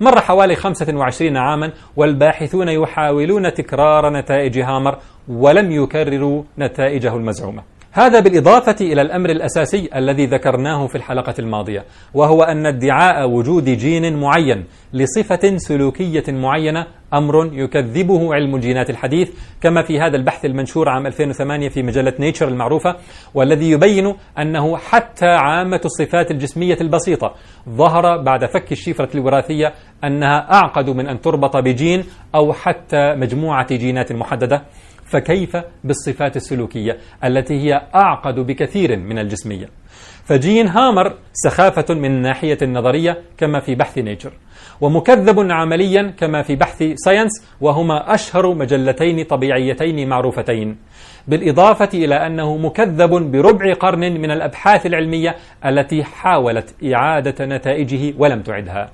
مر 0.01 0.21
حوالي 0.21 0.55
25 0.55 1.37
عاما 1.37 1.73
والباحثون 1.97 2.69
يحاولون 2.69 3.55
تكرار 3.55 4.11
نتائج 4.13 4.59
هامر 4.59 4.99
ولم 5.29 5.71
يكرروا 5.71 6.43
نتائجه 6.59 7.17
المزعومة. 7.17 7.63
هذا 7.97 8.21
بالإضافة 8.21 8.77
إلى 8.81 9.03
الأمر 9.03 9.31
الأساسي 9.31 9.89
الذي 9.95 10.27
ذكرناه 10.27 10.87
في 10.87 10.95
الحلقة 10.95 11.35
الماضية 11.39 11.85
وهو 12.15 12.43
أن 12.43 12.67
ادعاء 12.67 13.31
وجود 13.31 13.65
جين 13.65 14.21
معين 14.21 14.65
لصفة 14.93 15.57
سلوكية 15.57 16.25
معينة 16.29 16.87
أمر 17.15 17.51
يكذبه 17.53 18.35
علم 18.35 18.55
الجينات 18.55 18.91
الحديث 18.91 19.31
كما 19.61 19.83
في 19.83 20.01
هذا 20.01 20.17
البحث 20.17 20.45
المنشور 20.45 20.89
عام 20.89 21.07
2008 21.07 21.69
في 21.69 21.83
مجلة 21.83 22.13
نيتشر 22.21 22.49
المعروفة 22.49 22.97
والذي 23.35 23.71
يبين 23.71 24.15
أنه 24.39 24.77
حتى 24.77 25.27
عامة 25.27 25.81
الصفات 25.85 26.31
الجسمية 26.31 26.77
البسيطة 26.81 27.35
ظهر 27.69 28.23
بعد 28.23 28.45
فك 28.45 28.73
الشفرة 28.73 29.09
الوراثية 29.15 29.73
أنها 30.05 30.53
أعقد 30.53 30.91
من 30.91 31.07
أن 31.09 31.21
تربط 31.21 31.57
بجين 31.57 32.05
أو 32.35 32.53
حتى 32.53 33.15
مجموعة 33.15 33.67
جينات 33.77 34.13
محددة. 34.13 34.63
فكيف 35.15 35.57
بالصفات 35.85 36.37
السلوكية 36.37 36.97
التي 37.25 37.55
هي 37.55 37.83
أعقد 37.95 38.35
بكثير 38.35 38.97
من 38.97 39.19
الجسمية؟ 39.19 39.67
فجين 40.25 40.69
هامر 40.69 41.15
سخافة 41.33 41.95
من 41.95 42.05
الناحية 42.05 42.59
النظرية 42.63 43.19
كما 43.39 43.61
في 43.61 43.75
بحث 43.75 43.99
نيتشر 43.99 44.33
ومكذب 44.81 45.51
عمليا 45.51 46.15
كما 46.19 46.43
في 46.43 46.57
بحث 46.57 46.83
ساينس 46.97 47.31
وهما 47.61 48.15
أشهر 48.15 48.55
مجلتين 48.55 49.25
طبيعيتين 49.25 50.09
معروفتين 50.09 50.77
بالإضافة 51.29 51.89
إلى 51.95 52.15
أنه 52.15 52.57
مكذب 52.57 53.11
بربع 53.11 53.73
قرن 53.73 54.21
من 54.21 54.31
الأبحاث 54.31 54.87
العلمية 54.87 55.37
التي 55.67 56.05
حاولت 56.05 56.75
إعادة 56.85 57.45
نتائجه 57.47 58.15
ولم 58.19 58.43
تعدها. 58.43 58.91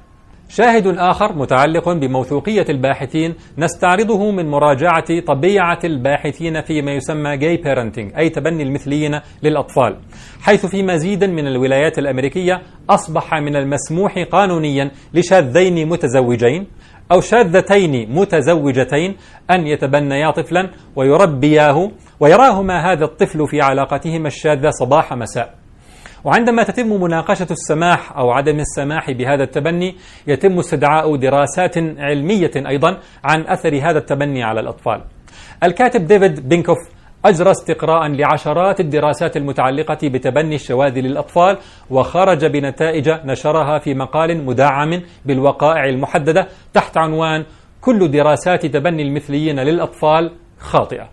شاهد 0.52 0.86
آخر 0.86 1.32
متعلق 1.32 1.88
بموثوقية 1.92 2.64
الباحثين 2.68 3.34
نستعرضه 3.58 4.30
من 4.30 4.48
مراجعة 4.50 5.20
طبيعة 5.26 5.78
الباحثين 5.84 6.62
فيما 6.62 6.92
يسمى 6.92 7.36
جاي 7.36 7.56
بيرنتينج 7.56 8.12
أي 8.18 8.28
تبني 8.28 8.62
المثليين 8.62 9.20
للأطفال 9.42 9.96
حيث 10.42 10.66
في 10.66 10.82
مزيد 10.82 11.24
من 11.24 11.46
الولايات 11.46 11.98
الأمريكية 11.98 12.62
أصبح 12.90 13.34
من 13.34 13.56
المسموح 13.56 14.18
قانونيا 14.32 14.90
لشاذين 15.14 15.88
متزوجين 15.88 16.66
أو 17.12 17.20
شاذتين 17.20 18.14
متزوجتين 18.14 19.16
أن 19.50 19.66
يتبنيا 19.66 20.30
طفلا 20.30 20.70
ويربياه 20.96 21.90
ويراهما 22.20 22.92
هذا 22.92 23.04
الطفل 23.04 23.46
في 23.48 23.60
علاقتهما 23.60 24.26
الشاذة 24.26 24.70
صباح 24.70 25.12
مساء. 25.12 25.59
وعندما 26.24 26.62
تتم 26.62 27.02
مناقشة 27.02 27.46
السماح 27.50 28.16
أو 28.16 28.30
عدم 28.30 28.58
السماح 28.60 29.10
بهذا 29.10 29.42
التبني 29.42 29.94
يتم 30.26 30.58
استدعاء 30.58 31.16
دراسات 31.16 31.78
علمية 31.78 32.50
أيضا 32.56 32.98
عن 33.24 33.40
أثر 33.46 33.76
هذا 33.82 33.98
التبني 33.98 34.42
على 34.42 34.60
الأطفال. 34.60 35.02
الكاتب 35.64 36.04
ديفيد 36.06 36.48
بينكوف 36.48 36.78
أجرى 37.24 37.50
استقراء 37.50 38.08
لعشرات 38.08 38.80
الدراسات 38.80 39.36
المتعلقة 39.36 39.98
بتبني 40.08 40.54
الشواذ 40.54 40.98
للأطفال 40.98 41.58
وخرج 41.90 42.46
بنتائج 42.46 43.10
نشرها 43.24 43.78
في 43.78 43.94
مقال 43.94 44.44
مدعم 44.46 45.02
بالوقائع 45.24 45.84
المحددة 45.84 46.48
تحت 46.74 46.96
عنوان 46.98 47.44
كل 47.80 48.10
دراسات 48.10 48.66
تبني 48.66 49.02
المثليين 49.02 49.60
للأطفال 49.60 50.32
خاطئة 50.58 51.08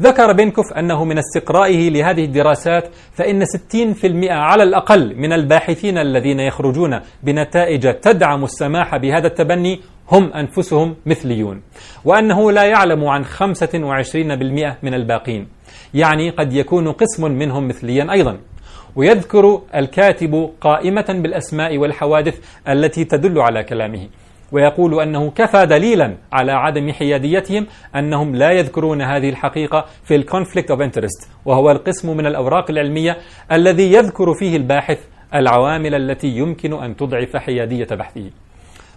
ذكر 0.00 0.32
بينكوف 0.32 0.72
أنه 0.72 1.04
من 1.04 1.18
استقرائه 1.18 1.90
لهذه 1.90 2.24
الدراسات 2.24 2.88
فإن 3.12 3.44
60% 3.44 3.46
على 4.30 4.62
الأقل 4.62 5.16
من 5.16 5.32
الباحثين 5.32 5.98
الذين 5.98 6.40
يخرجون 6.40 7.00
بنتائج 7.22 7.94
تدعم 7.94 8.44
السماح 8.44 8.96
بهذا 8.96 9.26
التبني 9.26 9.80
هم 10.10 10.32
أنفسهم 10.32 10.96
مثليون 11.06 11.62
وأنه 12.04 12.52
لا 12.52 12.64
يعلم 12.64 13.04
عن 13.04 13.24
25% 13.24 14.76
من 14.82 14.94
الباقين 14.94 15.48
يعني 15.94 16.30
قد 16.30 16.52
يكون 16.52 16.92
قسم 16.92 17.32
منهم 17.32 17.68
مثليا 17.68 18.12
أيضا. 18.12 18.38
ويذكر 18.96 19.62
الكاتب 19.74 20.50
قائمة 20.60 21.04
بالأسماء 21.22 21.78
والحوادث 21.78 22.38
التي 22.68 23.04
تدل 23.04 23.40
على 23.40 23.64
كلامه. 23.64 24.08
ويقول 24.54 25.00
أنه 25.00 25.30
كفى 25.30 25.66
دليلا 25.66 26.16
على 26.32 26.52
عدم 26.52 26.92
حياديتهم 26.92 27.66
أنهم 27.96 28.36
لا 28.36 28.50
يذكرون 28.50 29.02
هذه 29.02 29.28
الحقيقة 29.28 29.84
في 30.04 30.14
ال 30.14 30.20
conflict 30.20 30.70
of 30.70 30.80
interest 30.80 31.28
وهو 31.44 31.70
القسم 31.70 32.16
من 32.16 32.26
الأوراق 32.26 32.70
العلمية 32.70 33.16
الذي 33.52 33.92
يذكر 33.92 34.34
فيه 34.34 34.56
الباحث 34.56 34.98
العوامل 35.34 35.94
التي 35.94 36.28
يمكن 36.28 36.82
أن 36.82 36.96
تضعف 36.96 37.36
حيادية 37.36 37.86
بحثه. 37.92 38.30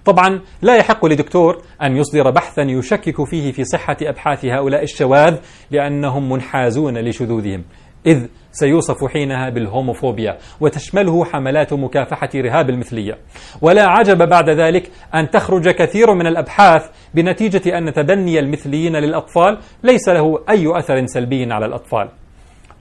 طبعا 0.06 0.42
لا 0.62 0.76
يحق 0.76 1.06
لدكتور 1.06 1.62
أن 1.82 1.98
يصدر 1.98 2.30
بحثا 2.30 2.62
يشكك 2.62 3.24
فيه 3.24 3.52
في 3.52 3.64
صحة 3.64 3.98
أبحاث 4.02 4.46
هؤلاء 4.46 4.84
الشواذ 4.84 5.38
لأنهم 5.72 6.30
منحازون 6.30 6.98
لشذوذهم 6.98 7.64
إذ 8.06 8.26
سيوصف 8.60 9.06
حينها 9.06 9.50
بالهوموفوبيا 9.50 10.38
وتشمله 10.62 11.26
حملات 11.26 11.74
مكافحة 11.74 12.30
رهاب 12.36 12.70
المثلية. 12.70 13.18
ولا 13.62 13.86
عجب 13.90 14.30
بعد 14.30 14.50
ذلك 14.50 14.92
أن 15.16 15.30
تخرج 15.30 15.70
كثير 15.70 16.14
من 16.14 16.28
الأبحاث 16.28 16.90
بنتيجة 17.14 17.78
أن 17.78 17.94
تبني 17.94 18.40
المثليين 18.40 18.96
للأطفال 18.96 19.58
ليس 19.84 20.10
له 20.10 20.40
أي 20.50 20.80
أثر 20.80 21.06
سلبي 21.06 21.54
على 21.54 21.66
الأطفال. 21.66 22.10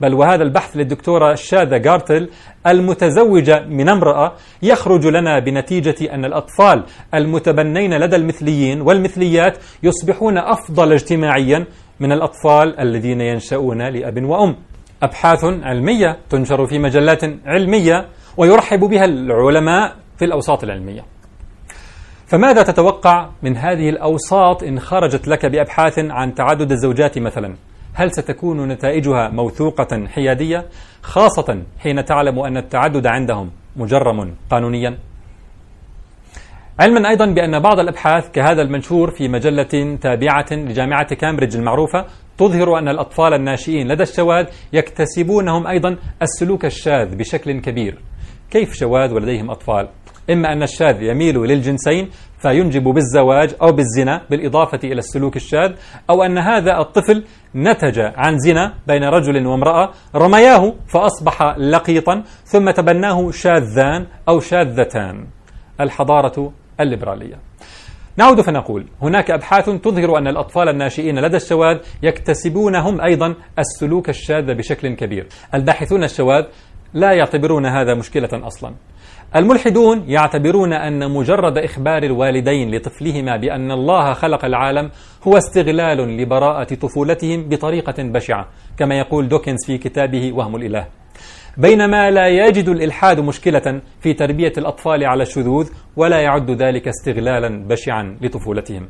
بل 0.01 0.13
وهذا 0.13 0.43
البحث 0.43 0.77
للدكتورة 0.77 1.33
شادة 1.35 1.77
جارتل 1.77 2.29
المتزوجة 2.67 3.65
من 3.69 3.89
امرأة 3.89 4.33
يخرج 4.63 5.05
لنا 5.07 5.39
بنتيجة 5.39 6.13
أن 6.13 6.25
الأطفال 6.25 6.83
المتبنين 7.13 7.93
لدى 7.93 8.15
المثليين 8.15 8.81
والمثليات 8.81 9.57
يصبحون 9.83 10.37
أفضل 10.37 10.93
اجتماعيا 10.93 11.65
من 11.99 12.11
الأطفال 12.11 12.79
الذين 12.79 13.21
ينشؤون 13.21 13.81
لأب 13.81 14.23
وأم. 14.23 14.55
أبحاث 15.03 15.43
علمية 15.43 16.17
تنشر 16.29 16.65
في 16.65 16.79
مجلات 16.79 17.23
علمية 17.45 18.07
ويرحب 18.37 18.79
بها 18.79 19.05
العلماء 19.05 19.95
في 20.17 20.25
الأوساط 20.25 20.63
العلمية. 20.63 21.01
فماذا 22.27 22.63
تتوقع 22.63 23.29
من 23.43 23.57
هذه 23.57 23.89
الأوساط 23.89 24.63
إن 24.63 24.79
خرجت 24.79 25.27
لك 25.27 25.45
بأبحاث 25.45 25.99
عن 25.99 26.33
تعدد 26.33 26.71
الزوجات 26.71 27.19
مثلا؟ 27.19 27.55
هل 27.93 28.11
ستكون 28.11 28.67
نتائجها 28.67 29.29
موثوقة 29.29 30.07
حيادية 30.07 30.65
خاصة 31.01 31.63
حين 31.79 32.05
تعلم 32.05 32.39
أن 32.39 32.57
التعدد 32.57 33.07
عندهم 33.07 33.51
مجرم 33.75 34.35
قانونيا؟ 34.49 34.97
علما 36.79 37.09
أيضا 37.09 37.25
بأن 37.25 37.59
بعض 37.59 37.79
الأبحاث 37.79 38.31
كهذا 38.31 38.61
المنشور 38.61 39.11
في 39.11 39.27
مجلة 39.27 39.97
تابعة 40.01 40.45
لجامعة 40.51 41.15
كامبريدج 41.15 41.55
المعروفة 41.55 42.05
تظهر 42.37 42.79
أن 42.79 42.87
الأطفال 42.87 43.33
الناشئين 43.33 43.87
لدى 43.87 44.03
الشواذ 44.03 44.45
يكتسبونهم 44.73 45.67
أيضا 45.67 45.97
السلوك 46.21 46.65
الشاذ 46.65 47.15
بشكل 47.15 47.61
كبير. 47.61 48.01
كيف 48.51 48.73
شواذ 48.73 49.13
ولديهم 49.13 49.51
أطفال؟ 49.51 49.89
إما 50.29 50.53
أن 50.53 50.63
الشاذ 50.63 51.01
يميل 51.01 51.35
للجنسين 51.37 52.09
فينجب 52.39 52.83
بالزواج 52.83 53.55
أو 53.61 53.71
بالزنا 53.71 54.21
بالإضافة 54.29 54.79
إلى 54.83 54.99
السلوك 54.99 55.35
الشاذ 55.35 55.71
أو 56.09 56.23
أن 56.23 56.37
هذا 56.37 56.79
الطفل 56.79 57.23
نتج 57.55 57.99
عن 57.99 58.37
زنا 58.37 58.73
بين 58.87 59.03
رجل 59.03 59.47
وامرأة 59.47 59.91
رمياه 60.15 60.73
فأصبح 60.87 61.57
لقيطا 61.57 62.23
ثم 62.43 62.71
تبناه 62.71 63.31
شاذان 63.31 64.05
أو 64.29 64.39
شاذتان. 64.39 65.27
الحضارة 65.81 66.51
الليبرالية. 66.79 67.46
نعود 68.17 68.41
فنقول 68.41 68.85
هناك 69.01 69.31
أبحاث 69.31 69.69
تظهر 69.69 70.17
أن 70.17 70.27
الأطفال 70.27 70.69
الناشئين 70.69 71.19
لدى 71.19 71.37
الشواذ 71.37 71.77
يكتسبون 72.03 72.75
هم 72.75 73.01
أيضا 73.01 73.35
السلوك 73.59 74.09
الشاذ 74.09 74.53
بشكل 74.53 74.95
كبير. 74.95 75.27
الباحثون 75.53 76.03
الشواذ 76.03 76.43
لا 76.93 77.11
يعتبرون 77.11 77.65
هذا 77.65 77.93
مشكلة 77.93 78.29
أصلا. 78.33 78.73
الملحدون 79.35 80.03
يعتبرون 80.07 80.73
أن 80.73 81.11
مجرد 81.11 81.57
إخبار 81.57 82.03
الوالدين 82.03 82.75
لطفلهما 82.75 83.37
بأن 83.37 83.71
الله 83.71 84.13
خلق 84.13 84.45
العالم 84.45 84.91
هو 85.27 85.37
استغلال 85.37 86.17
لبراءة 86.17 86.75
طفولتهم 86.75 87.49
بطريقة 87.49 88.03
بشعة 88.03 88.47
كما 88.77 88.95
يقول 88.95 89.27
دوكنز 89.27 89.65
في 89.65 89.77
كتابه 89.77 90.33
وهم 90.33 90.55
الإله. 90.55 90.87
بينما 91.57 92.11
لا 92.11 92.27
يجد 92.27 92.69
الإلحاد 92.69 93.19
مشكلة 93.19 93.81
في 94.01 94.13
تربية 94.13 94.53
الأطفال 94.57 95.03
على 95.03 95.23
الشذوذ 95.23 95.69
ولا 95.95 96.19
يعد 96.19 96.51
ذلك 96.51 96.87
استغلالا 96.87 97.67
بشعا 97.67 98.17
لطفولتهم 98.21 98.89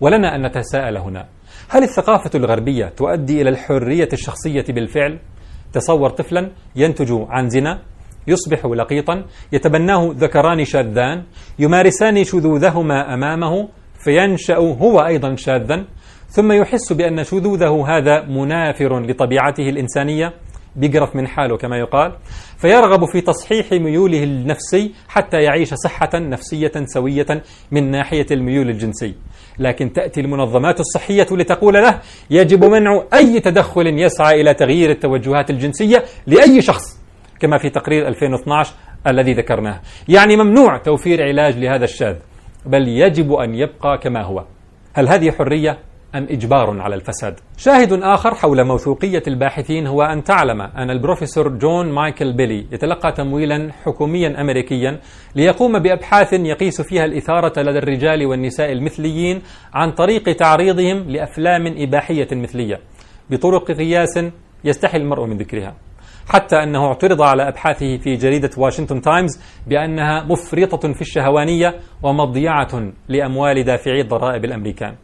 ولنا 0.00 0.34
أن 0.36 0.46
نتساءل 0.46 0.96
هنا 0.96 1.26
هل 1.68 1.82
الثقافة 1.82 2.30
الغربية 2.34 2.86
تؤدي 2.86 3.42
إلى 3.42 3.50
الحرية 3.50 4.08
الشخصية 4.12 4.64
بالفعل؟ 4.68 5.18
تصور 5.72 6.10
طفلا 6.10 6.50
ينتج 6.76 7.12
عن 7.28 7.48
زنا 7.48 7.78
يصبح 8.26 8.66
لقيطا 8.66 9.24
يتبناه 9.52 10.10
ذكران 10.16 10.64
شاذان 10.64 11.22
يمارسان 11.58 12.24
شذوذهما 12.24 13.14
أمامه 13.14 13.68
فينشأ 14.04 14.56
هو 14.56 15.00
أيضا 15.00 15.34
شاذا 15.34 15.84
ثم 16.28 16.52
يحس 16.52 16.92
بأن 16.92 17.24
شذوذه 17.24 17.84
هذا 17.88 18.22
منافر 18.22 19.00
لطبيعته 19.00 19.68
الإنسانية 19.68 20.32
بيقرف 20.76 21.16
من 21.16 21.26
حاله 21.26 21.56
كما 21.56 21.78
يقال 21.78 22.12
فيرغب 22.58 23.04
في 23.04 23.20
تصحيح 23.20 23.72
ميوله 23.72 24.22
النفسي 24.24 24.92
حتى 25.08 25.36
يعيش 25.36 25.74
صحة 25.74 26.10
نفسية 26.14 26.72
سوية 26.84 27.26
من 27.70 27.90
ناحية 27.90 28.26
الميول 28.30 28.68
الجنسي. 28.70 29.14
لكن 29.58 29.92
تأتي 29.92 30.20
المنظمات 30.20 30.80
الصحية 30.80 31.26
لتقول 31.30 31.74
له 31.74 32.00
يجب 32.30 32.64
منع 32.64 33.02
أي 33.14 33.40
تدخل 33.40 33.86
يسعى 33.86 34.40
إلى 34.40 34.54
تغيير 34.54 34.90
التوجهات 34.90 35.50
الجنسية 35.50 36.04
لأي 36.26 36.62
شخص 36.62 37.00
كما 37.40 37.58
في 37.58 37.70
تقرير 37.70 38.08
2012 38.08 38.74
الذي 39.06 39.32
ذكرناه. 39.32 39.80
يعني 40.08 40.36
ممنوع 40.36 40.76
توفير 40.76 41.22
علاج 41.22 41.58
لهذا 41.58 41.84
الشاذ 41.84 42.16
بل 42.66 42.88
يجب 42.88 43.32
أن 43.32 43.54
يبقى 43.54 43.98
كما 43.98 44.22
هو. 44.22 44.44
هل 44.94 45.08
هذه 45.08 45.30
حرية؟ 45.30 45.78
أم 46.14 46.26
إجبار 46.30 46.80
على 46.80 46.94
الفساد؟ 46.94 47.40
شاهد 47.56 47.92
آخر 47.92 48.34
حول 48.34 48.64
موثوقية 48.64 49.22
الباحثين 49.28 49.86
هو 49.86 50.02
أن 50.02 50.24
تعلم 50.24 50.60
أن 50.60 50.90
البروفيسور 50.90 51.48
جون 51.48 51.92
مايكل 51.92 52.32
بيلي 52.32 52.66
يتلقى 52.72 53.12
تمويلا 53.12 53.72
حكوميا 53.84 54.40
أمريكيا 54.40 55.00
ليقوم 55.34 55.78
بأبحاث 55.78 56.32
يقيس 56.32 56.80
فيها 56.80 57.04
الإثارة 57.04 57.62
لدى 57.62 57.78
الرجال 57.78 58.26
والنساء 58.26 58.72
المثليين 58.72 59.42
عن 59.74 59.92
طريق 59.92 60.36
تعريضهم 60.36 61.10
لأفلام 61.10 61.74
إباحية 61.76 62.28
مثلية. 62.32 62.80
بطرق 63.30 63.72
قياس 63.72 64.18
يستحي 64.64 64.98
المرء 64.98 65.26
من 65.26 65.36
ذكرها. 65.36 65.74
حتى 66.28 66.56
أنه 66.56 66.86
اعترض 66.86 67.22
على 67.22 67.48
أبحاثه 67.48 67.96
في 67.96 68.14
جريدة 68.14 68.50
واشنطن 68.56 69.00
تايمز 69.00 69.40
بأنها 69.66 70.24
مفرطة 70.24 70.92
في 70.92 71.00
الشهوانية 71.00 71.74
ومضيعة 72.02 72.92
لأموال 73.08 73.64
دافعي 73.64 74.00
الضرائب 74.00 74.44
الأمريكان. 74.44 74.94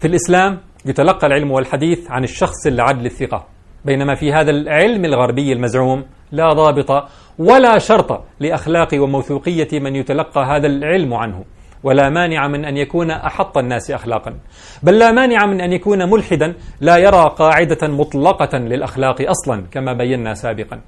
في 0.00 0.06
الإسلام 0.06 0.58
يتلقى 0.86 1.26
العلم 1.26 1.50
والحديث 1.50 2.10
عن 2.10 2.24
الشخص 2.24 2.66
العدل 2.66 3.06
الثقة. 3.06 3.46
بينما 3.84 4.14
في 4.14 4.32
هذا 4.32 4.50
العلم 4.50 5.04
الغربي 5.04 5.52
المزعوم 5.52 6.04
لا 6.32 6.52
ضابط 6.52 7.08
ولا 7.38 7.78
شرط 7.78 8.24
لأخلاق 8.40 8.88
وموثوقية 8.94 9.68
من 9.72 9.96
يتلقى 9.96 10.40
هذا 10.40 10.66
العلم 10.66 11.14
عنه. 11.14 11.44
ولا 11.82 12.08
مانع 12.10 12.48
من 12.48 12.64
أن 12.64 12.76
يكون 12.76 13.10
أحط 13.10 13.58
الناس 13.58 13.90
أخلاقا. 13.90 14.34
بل 14.82 14.98
لا 14.98 15.12
مانع 15.12 15.46
من 15.46 15.60
أن 15.60 15.72
يكون 15.72 16.10
ملحدا 16.10 16.54
لا 16.80 16.96
يرى 16.96 17.34
قاعدة 17.38 17.88
مطلقة 17.88 18.58
للأخلاق 18.58 19.30
أصلا 19.30 19.66
كما 19.70 19.92
بينا 19.92 20.34
سابقا. 20.34 20.80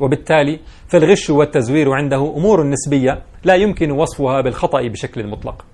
وبالتالي 0.00 0.60
فالغش 0.88 1.30
والتزوير 1.30 1.92
عنده 1.92 2.34
أمور 2.36 2.66
نسبية 2.66 3.22
لا 3.44 3.54
يمكن 3.54 3.90
وصفها 3.90 4.40
بالخطأ 4.40 4.88
بشكل 4.88 5.26
مطلق. 5.26 5.64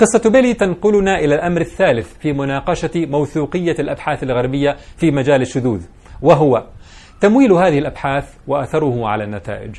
قصة 0.00 0.30
بيلي 0.30 0.54
تنقلنا 0.54 1.18
إلى 1.18 1.34
الأمر 1.34 1.60
الثالث 1.60 2.18
في 2.18 2.32
مناقشة 2.32 2.90
موثوقية 2.96 3.76
الأبحاث 3.78 4.22
الغربية 4.22 4.76
في 4.96 5.10
مجال 5.10 5.42
الشذوذ 5.42 5.80
وهو 6.22 6.64
تمويل 7.20 7.52
هذه 7.52 7.78
الأبحاث 7.78 8.34
وأثره 8.46 9.08
على 9.08 9.24
النتائج. 9.24 9.76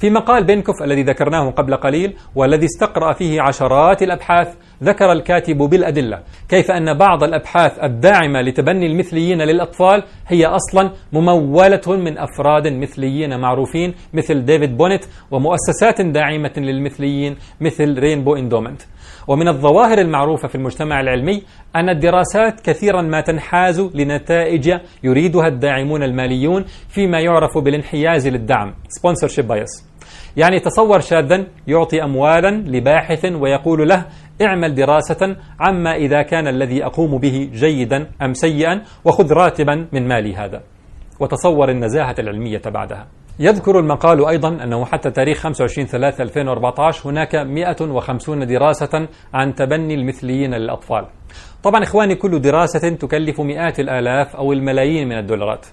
في 0.00 0.10
مقال 0.10 0.44
بينكوف 0.44 0.82
الذي 0.82 1.02
ذكرناه 1.02 1.50
قبل 1.50 1.76
قليل 1.76 2.16
والذي 2.34 2.64
استقرأ 2.64 3.12
فيه 3.12 3.40
عشرات 3.42 4.02
الأبحاث 4.02 4.54
ذكر 4.82 5.12
الكاتب 5.12 5.56
بالأدلة 5.56 6.22
كيف 6.48 6.70
أن 6.70 6.98
بعض 6.98 7.24
الأبحاث 7.24 7.78
الداعمة 7.84 8.40
لتبني 8.40 8.86
المثليين 8.86 9.38
للأطفال 9.38 10.02
هي 10.28 10.46
أصلا 10.46 10.90
ممولة 11.12 11.80
من 11.88 12.18
أفراد 12.18 12.68
مثليين 12.68 13.40
معروفين 13.40 13.94
مثل 14.14 14.44
ديفيد 14.44 14.76
بونيت 14.76 15.06
ومؤسسات 15.30 16.00
داعمة 16.00 16.52
للمثليين 16.56 17.36
مثل 17.60 17.98
Rainbow 17.98 18.36
Endowment. 18.36 18.82
ومن 19.28 19.48
الظواهر 19.48 19.98
المعروفة 19.98 20.48
في 20.48 20.54
المجتمع 20.54 21.00
العلمي 21.00 21.42
أن 21.76 21.88
الدراسات 21.88 22.60
كثيرا 22.60 23.02
ما 23.02 23.20
تنحاز 23.20 23.80
لنتائج 23.80 24.74
يريدها 25.04 25.46
الداعمون 25.46 26.02
الماليون 26.02 26.64
فيما 26.88 27.20
يعرف 27.20 27.58
بالانحياز 27.58 28.28
للدعم. 28.28 28.74
Sponsorship 29.00 29.42
bias. 29.42 29.92
يعني 30.36 30.60
تصور 30.60 31.00
شاذا 31.00 31.46
يعطي 31.66 32.04
أموالا 32.04 32.50
لباحث 32.50 33.24
ويقول 33.24 33.88
له 33.88 34.06
اعمل 34.42 34.74
دراسة 34.74 35.36
عما 35.60 35.96
إذا 35.96 36.22
كان 36.22 36.48
الذي 36.48 36.84
أقوم 36.84 37.18
به 37.18 37.50
جيدا 37.52 38.10
أم 38.22 38.34
سيئا 38.34 38.82
وخذ 39.04 39.32
راتبا 39.32 39.88
من 39.92 40.08
مالي 40.08 40.34
هذا. 40.34 40.62
وتصور 41.20 41.70
النزاهة 41.70 42.14
العلمية 42.18 42.62
بعدها. 42.66 43.06
يذكر 43.38 43.78
المقال 43.78 44.26
أيضا 44.28 44.48
أنه 44.48 44.84
حتى 44.84 45.10
تاريخ 45.10 45.38
25 45.38 45.86
3 45.86 46.22
2014 46.22 47.10
هناك 47.10 47.34
150 47.34 48.46
دراسة 48.46 49.08
عن 49.34 49.54
تبني 49.54 49.94
المثليين 49.94 50.54
للأطفال. 50.54 51.06
طبعا 51.62 51.82
إخواني 51.82 52.14
كل 52.14 52.40
دراسة 52.40 52.88
تكلف 52.88 53.40
مئات 53.40 53.80
الآلاف 53.80 54.36
أو 54.36 54.52
الملايين 54.52 55.08
من 55.08 55.18
الدولارات 55.18 55.66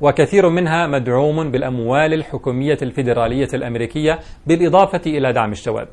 وكثير 0.00 0.48
منها 0.48 0.86
مدعوم 0.86 1.50
بالأموال 1.50 2.14
الحكومية 2.14 2.78
الفيدرالية 2.82 3.48
الأمريكية 3.54 4.18
بالإضافة 4.46 5.00
إلى 5.06 5.32
دعم 5.32 5.52
الشواذ 5.52 5.86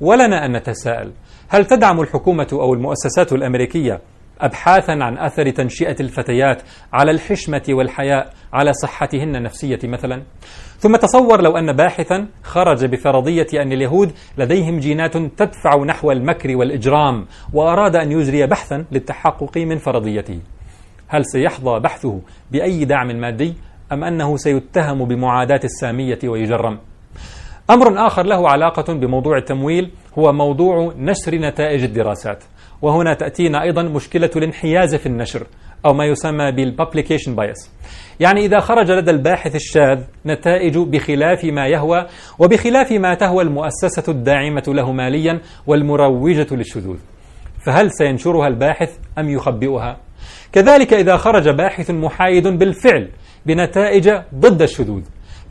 ولنا 0.00 0.46
أن 0.46 0.56
نتساءل 0.56 1.12
هل 1.48 1.64
تدعم 1.64 2.00
الحكومة 2.00 2.48
أو 2.52 2.74
المؤسسات 2.74 3.32
الأمريكية 3.32 4.00
أبحاثا 4.40 4.92
عن 4.92 5.18
أثر 5.18 5.50
تنشئة 5.50 5.96
الفتيات 6.00 6.62
على 6.92 7.10
الحشمة 7.10 7.62
والحياء 7.68 8.30
على 8.52 8.72
صحتهن 8.72 9.36
النفسية 9.36 9.78
مثلا. 9.84 10.22
ثم 10.78 10.96
تصور 10.96 11.42
لو 11.42 11.56
أن 11.56 11.72
باحثا 11.72 12.26
خرج 12.42 12.84
بفرضية 12.84 13.46
أن 13.54 13.72
اليهود 13.72 14.12
لديهم 14.38 14.78
جينات 14.78 15.16
تدفع 15.16 15.84
نحو 15.86 16.12
المكر 16.12 16.56
والإجرام 16.56 17.26
وأراد 17.52 17.96
أن 17.96 18.12
يجري 18.12 18.46
بحثا 18.46 18.84
للتحقق 18.92 19.58
من 19.58 19.78
فرضيته. 19.78 20.40
هل 21.08 21.26
سيحظى 21.26 21.80
بحثه 21.80 22.20
بأي 22.52 22.84
دعم 22.84 23.06
مادي 23.06 23.54
أم 23.92 24.04
أنه 24.04 24.36
سيتهم 24.36 25.04
بمعاداة 25.04 25.60
السامية 25.64 26.18
ويجرم؟ 26.24 26.78
أمر 27.70 28.06
آخر 28.06 28.26
له 28.26 28.48
علاقة 28.48 28.94
بموضوع 28.94 29.38
التمويل 29.38 29.90
هو 30.18 30.32
موضوع 30.32 30.92
نشر 30.96 31.34
نتائج 31.34 31.84
الدراسات. 31.84 32.44
وهنا 32.84 33.14
تأتينا 33.14 33.62
أيضا 33.62 33.82
مشكلة 33.82 34.30
الانحياز 34.36 34.94
في 34.94 35.06
النشر 35.06 35.46
أو 35.86 35.94
ما 35.94 36.04
يسمى 36.04 36.52
بالبابليكيشن 36.52 37.34
بايس 37.34 37.70
يعني 38.20 38.44
إذا 38.44 38.60
خرج 38.60 38.90
لدى 38.90 39.10
الباحث 39.10 39.54
الشاذ 39.54 40.00
نتائج 40.26 40.78
بخلاف 40.78 41.44
ما 41.44 41.66
يهوى 41.66 42.06
وبخلاف 42.38 42.92
ما 42.92 43.14
تهوى 43.14 43.42
المؤسسة 43.42 44.12
الداعمة 44.12 44.62
له 44.68 44.92
ماليا 44.92 45.40
والمروجة 45.66 46.46
للشذوذ 46.54 46.96
فهل 47.66 47.90
سينشرها 47.92 48.48
الباحث 48.48 48.98
أم 49.18 49.30
يخبئها؟ 49.30 49.96
كذلك 50.52 50.94
إذا 50.94 51.16
خرج 51.16 51.48
باحث 51.48 51.90
محايد 51.90 52.48
بالفعل 52.48 53.10
بنتائج 53.46 54.10
ضد 54.34 54.62
الشذوذ 54.62 55.02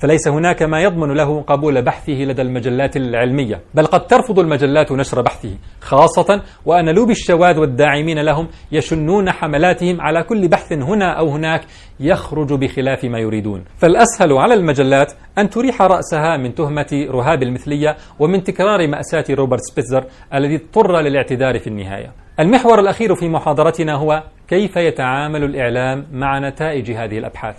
فليس 0.04 0.28
هناك 0.28 0.64
ما 0.64 0.82
يضمن 0.82 1.14
له 1.14 1.42
قبول 1.42 1.82
بحثه 1.82 2.14
لدى 2.14 2.42
المجلات 2.42 2.98
العلمية 2.98 3.62
بل 3.74 3.86
قد 3.86 4.08
ترفض 4.08 4.40
المجلات 4.40 4.92
نشر 4.92 5.22
بحثه 5.22 5.58
خاصة 5.82 6.42
وأن 6.66 6.90
لوب 6.90 7.10
الشواذ 7.10 7.60
والداعمين 7.60 8.20
لهم 8.20 8.48
يشنون 8.72 9.32
حملاتهم 9.32 10.02
على 10.02 10.24
كل 10.24 10.48
بحث 10.48 10.74
هنا 10.74 11.20
أو 11.20 11.30
هناك 11.30 11.62
يخرج 12.00 12.54
بخلاف 12.54 13.04
ما 13.06 13.20
يريدون. 13.20 13.64
فالأسهل 13.78 14.34
على 14.34 14.54
المجلات 14.54 15.14
أن 15.38 15.50
تريح 15.50 15.82
رأسها 15.82 16.38
من 16.38 16.56
تهمة 16.56 17.08
رهاب 17.10 17.44
المثلية 17.44 17.96
ومن 18.20 18.44
تكرار 18.44 18.88
مأساة 18.88 19.26
روبرت 19.30 19.62
سبيتزر 19.62 20.06
الذي 20.34 20.56
اضطر 20.56 21.02
للاعتذار 21.02 21.60
في 21.60 21.68
النهاية. 21.68 22.12
المحور 22.40 22.80
الأخير 22.80 23.16
في 23.16 23.30
محاضرتنا 23.30 23.94
هو 23.96 24.24
كيف 24.48 24.78
يتعامل 24.78 25.44
الإعلام 25.44 26.06
مع 26.12 26.40
نتائج 26.40 26.92
هذه 26.92 27.18
الأبحاث؟ 27.18 27.56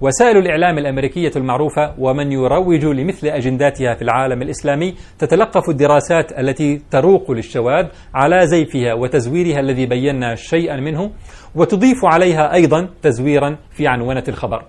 وسائل 0.00 0.36
الإعلام 0.36 0.78
الأمريكية 0.78 1.30
المعروفة 1.36 1.94
ومن 1.98 2.32
يروج 2.32 2.84
لمثل 2.84 3.26
أجنداتها 3.26 3.94
في 3.94 4.02
العالم 4.02 4.42
الإسلامي 4.42 4.94
تتلقف 5.18 5.68
الدراسات 5.68 6.38
التي 6.38 6.82
تروق 6.90 7.30
للشواذ 7.30 7.86
على 8.14 8.46
زيفها 8.46 8.94
وتزويرها 8.94 9.60
الذي 9.60 9.86
بينا 9.86 10.34
شيئا 10.34 10.76
منه 10.76 11.10
وتضيف 11.54 12.04
عليها 12.04 12.54
أيضا 12.54 12.88
تزويرا 13.02 13.56
في 13.70 13.86
عنونة 13.86 14.24
الخبر. 14.28 14.62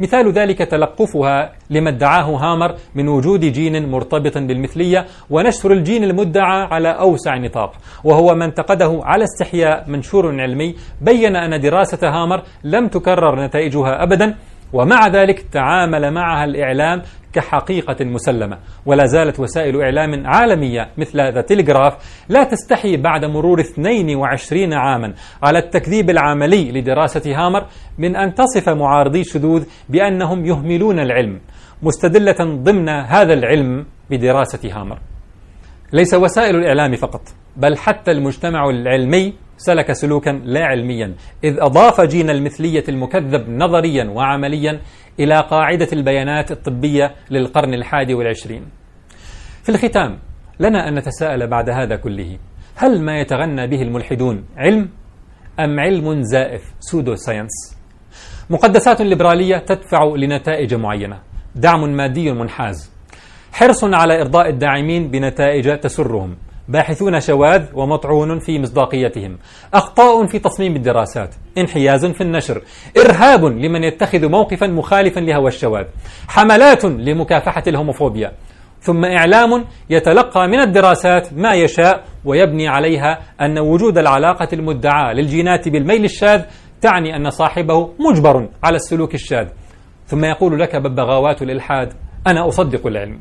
مثال 0.00 0.32
ذلك 0.32 0.58
تلقفها 0.58 1.52
لما 1.70 1.90
ادعاه 1.90 2.24
هامر 2.36 2.74
من 2.94 3.08
وجود 3.08 3.40
جين 3.40 3.90
مرتبط 3.90 4.38
بالمثلية 4.38 5.06
ونشر 5.30 5.72
الجين 5.72 6.04
المدعى 6.04 6.68
على 6.70 6.88
أوسع 6.88 7.36
نطاق 7.36 7.72
وهو 8.04 8.34
ما 8.34 8.44
انتقده 8.44 9.00
على 9.04 9.24
استحياء 9.24 9.90
منشور 9.90 10.40
علمي 10.40 10.74
بين 11.00 11.36
أن 11.36 11.60
دراسة 11.60 12.08
هامر 12.08 12.42
لم 12.64 12.88
تكرر 12.88 13.44
نتائجها 13.44 14.02
أبدا 14.02 14.34
ومع 14.72 15.08
ذلك 15.08 15.38
تعامل 15.38 16.14
معها 16.14 16.44
الإعلام 16.44 17.02
كحقيقة 17.32 18.04
مسلمة. 18.04 18.58
ولا 18.86 19.06
زالت 19.06 19.40
وسائل 19.40 19.80
إعلام 19.80 20.26
عالمية 20.26 20.90
مثل 20.98 21.18
ذا 21.20 21.40
تلغراف 21.40 22.24
لا 22.28 22.44
تستحي 22.44 22.96
بعد 22.96 23.24
مرور 23.24 23.60
22 23.60 24.72
عاما 24.72 25.14
على 25.42 25.58
التكذيب 25.58 26.10
العملي 26.10 26.72
لدراسة 26.72 27.32
هامر 27.36 27.66
من 27.98 28.16
أن 28.16 28.34
تصف 28.34 28.68
معارضي 28.68 29.20
الشذوذ 29.20 29.64
بأنهم 29.88 30.46
يهملون 30.46 31.00
العلم 31.00 31.40
مستدلة 31.82 32.36
ضمن 32.40 32.88
هذا 32.88 33.32
العلم 33.32 33.86
بدراسة 34.10 34.80
هامر. 34.80 34.98
ليس 35.92 36.14
وسائل 36.14 36.56
الإعلام 36.56 36.96
فقط 36.96 37.20
بل 37.56 37.76
حتى 37.76 38.10
المجتمع 38.10 38.70
العلمي 38.70 39.34
سلك 39.66 39.92
سلوكا 39.92 40.30
لا 40.30 40.64
علميا 40.64 41.14
إذ 41.44 41.56
أضاف 41.60 42.00
جين 42.00 42.30
المثلية 42.30 42.84
المكذب 42.88 43.48
نظريا 43.48 44.04
وعمليا 44.04 44.80
إلى 45.20 45.40
قاعدة 45.40 45.88
البيانات 45.92 46.50
الطبية 46.52 47.14
للقرن 47.30 47.74
الحادي 47.74 48.14
والعشرين. 48.14 48.64
في 49.62 49.68
الختام 49.68 50.18
لنا 50.60 50.88
أن 50.88 50.94
نتساءل 50.94 51.46
بعد 51.46 51.70
هذا 51.70 51.96
كله 51.96 52.38
هل 52.76 53.00
ما 53.02 53.20
يتغنى 53.20 53.66
به 53.66 53.82
الملحدون 53.82 54.44
علم 54.56 54.88
أم 55.60 55.80
علم 55.80 56.22
زائف 56.22 56.74
pseudoscience 56.80 57.78
مقدسات 58.50 59.02
ليبرالية 59.02 59.56
تدفع 59.56 60.04
لنتائج 60.16 60.74
معينة 60.74 61.18
دعم 61.54 61.96
مادي 61.96 62.32
منحاز 62.32 62.92
حرص 63.52 63.84
على 63.84 64.20
إرضاء 64.20 64.48
الداعمين 64.48 65.10
بنتائج 65.10 65.78
تسرهم 65.78 66.36
باحثون 66.72 67.20
شواذ 67.20 67.62
ومطعون 67.74 68.38
في 68.38 68.58
مصداقيتهم. 68.58 69.38
أخطاء 69.74 70.26
في 70.26 70.38
تصميم 70.38 70.76
الدراسات. 70.76 71.34
انحياز 71.58 72.06
في 72.06 72.20
النشر. 72.20 72.62
إرهاب 72.96 73.44
لمن 73.44 73.84
يتخذ 73.84 74.28
موقفا 74.28 74.66
مخالفا 74.66 75.20
لهوى 75.20 75.48
الشواذ. 75.48 75.84
حملات 76.28 76.84
لمكافحة 76.84 77.62
الهوموفوبيا. 77.66 78.32
ثم 78.80 79.04
إعلام 79.04 79.64
يتلقى 79.90 80.48
من 80.48 80.60
الدراسات 80.60 81.32
ما 81.32 81.54
يشاء 81.54 82.04
ويبني 82.24 82.68
عليها 82.68 83.18
أن 83.40 83.58
وجود 83.58 83.98
العلاقة 83.98 84.48
المدعاة 84.52 85.12
للجينات 85.12 85.68
بالميل 85.68 86.04
الشاذ 86.04 86.42
تعني 86.80 87.16
أن 87.16 87.30
صاحبه 87.30 87.90
مجبر 88.10 88.48
على 88.64 88.76
السلوك 88.76 89.14
الشاذ. 89.14 89.48
ثم 90.06 90.24
يقول 90.24 90.60
لك 90.60 90.76
ببغاوات 90.76 91.42
الإلحاد 91.42 91.92
أنا 92.26 92.48
أصدق 92.48 92.86
العلم. 92.86 93.20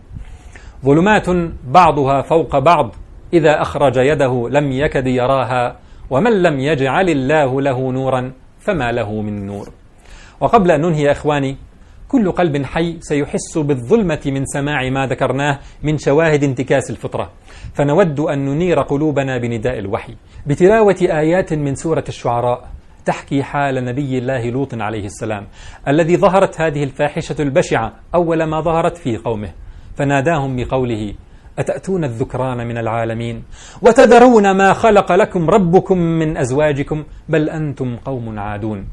ظلمات 0.85 1.27
بعضها 1.67 2.21
فوق 2.21 2.59
بعض. 2.59 2.95
إذا 3.33 3.61
أخرج 3.61 3.97
يده 3.97 4.49
لم 4.49 4.71
يكد 4.71 5.07
يراها 5.07 5.75
ومن 6.09 6.41
لم 6.43 6.59
يجعل 6.59 7.09
الله 7.09 7.61
له 7.61 7.91
نورا 7.91 8.31
فما 8.59 8.91
له 8.91 9.21
من 9.21 9.45
نور. 9.45 9.69
وقبل 10.41 10.71
أن 10.71 10.81
ننهي 10.81 11.11
إخواني 11.11 11.57
كل 12.07 12.31
قلب 12.31 12.65
حي 12.65 12.97
سيحس 12.99 13.57
بالظلمة 13.57 14.21
من 14.25 14.45
سماع 14.45 14.89
ما 14.89 15.07
ذكرناه 15.07 15.59
من 15.83 15.97
شواهد 15.97 16.43
انتكاس 16.43 16.91
الفطرة. 16.91 17.31
فنود 17.73 18.19
أن 18.19 18.45
ننير 18.45 18.81
قلوبنا 18.81 19.37
بنداء 19.37 19.79
الوحي 19.79 20.15
بتلاوة 20.47 20.97
آيات 21.01 21.53
من 21.53 21.75
سورة 21.75 22.03
الشعراء 22.09 22.67
تحكي 23.05 23.43
حال 23.43 23.85
نبي 23.85 24.17
الله 24.17 24.49
لوط 24.49 24.73
عليه 24.73 25.05
السلام 25.05 25.47
الذي 25.87 26.17
ظهرت 26.17 26.61
هذه 26.61 26.83
الفاحشة 26.83 27.35
البشعة 27.39 27.93
أول 28.15 28.43
ما 28.43 28.61
ظهرت 28.61 28.97
في 28.97 29.17
قومه 29.17 29.49
فناداهم 29.95 30.55
بقوله 30.55 31.13
أتأتون 31.59 32.03
الذكران 32.03 32.67
من 32.67 32.77
العالمين؟ 32.77 33.43
وتذرون 33.81 34.51
ما 34.51 34.73
خلق 34.73 35.11
لكم 35.11 35.49
ربكم 35.49 35.97
من 35.97 36.37
أزواجكم؟ 36.37 37.03
بل 37.29 37.49
أنتم 37.49 37.95
قوم 37.95 38.39
عادون. 38.39 38.87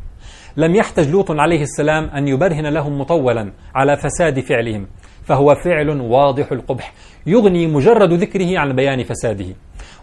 لم 0.56 0.74
يحتج 0.74 1.10
لوط 1.10 1.30
عليه 1.30 1.62
السلام 1.62 2.04
أن 2.04 2.28
يبرهن 2.28 2.66
لهم 2.66 2.98
مطولا 2.98 3.52
على 3.74 3.96
فساد 3.96 4.40
فعلهم 4.40 4.86
فهو 5.24 5.54
فعل 5.54 6.00
واضح 6.00 6.52
القبح 6.52 6.92
يغني 7.26 7.66
مجرد 7.66 8.12
ذكره 8.12 8.58
عن 8.58 8.72
بيان 8.76 9.02
فساده. 9.04 9.54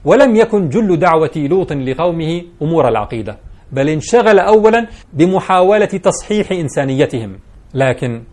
ولم 0.05 0.35
يكن 0.35 0.69
جل 0.69 0.97
دعوة 0.97 1.31
لوط 1.35 1.73
لقومه 1.73 2.41
أمور 2.61 2.87
العقيدة 2.87 3.37
بل 3.71 3.89
انشغل 3.89 4.39
أولا 4.39 4.87
بمحاولة 5.13 5.85
تصحيح 5.85 6.51
إنسانيتهم. 6.51 7.39
لكن 7.73 8.23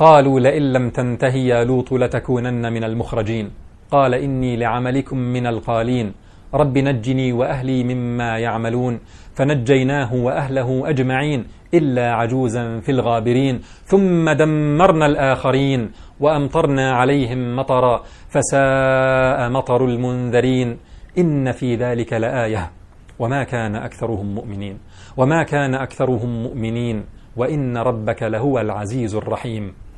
قالوا 0.00 0.40
لئن 0.40 0.72
لم 0.72 0.90
تنتهي 0.90 1.46
يا 1.46 1.64
لوط 1.64 1.92
لتكونن 1.92 2.72
من 2.72 2.84
المخرجين. 2.84 3.50
قال 3.90 4.14
إني 4.14 4.56
لعملكم 4.56 5.18
من 5.18 5.46
القالين. 5.46 6.12
رب 6.54 6.78
نجني 6.78 7.32
وأهلي 7.32 7.84
مما 7.84 8.38
يعملون. 8.38 9.00
فنجيناه 9.34 10.14
وأهله 10.14 10.88
أجمعين 10.88 11.44
إلا 11.74 12.12
عجوزا 12.12 12.80
في 12.80 12.92
الغابرين. 12.92 13.58
ثم 13.84 14.30
دمرنا 14.30 15.06
الآخرين 15.06 15.90
وأمطرنا 16.20 16.92
عليهم 16.92 17.56
مطرا. 17.56 18.02
فساء 18.28 19.50
مطر 19.50 19.84
المنذرين. 19.84 20.76
إن 21.18 21.52
في 21.52 21.76
ذلك 21.76 22.12
لآية. 22.12 22.70
وما 23.18 23.44
كان 23.44 23.76
أكثرهم 23.76 24.34
مؤمنين. 24.34 24.78
وما 25.16 25.42
كان 25.42 25.74
أكثرهم 25.74 26.42
مؤمنين. 26.42 27.04
وإن 27.36 27.76
ربك 27.76 28.22
لهو 28.22 28.60
العزيز 28.60 29.14
الرحيم. 29.14 29.89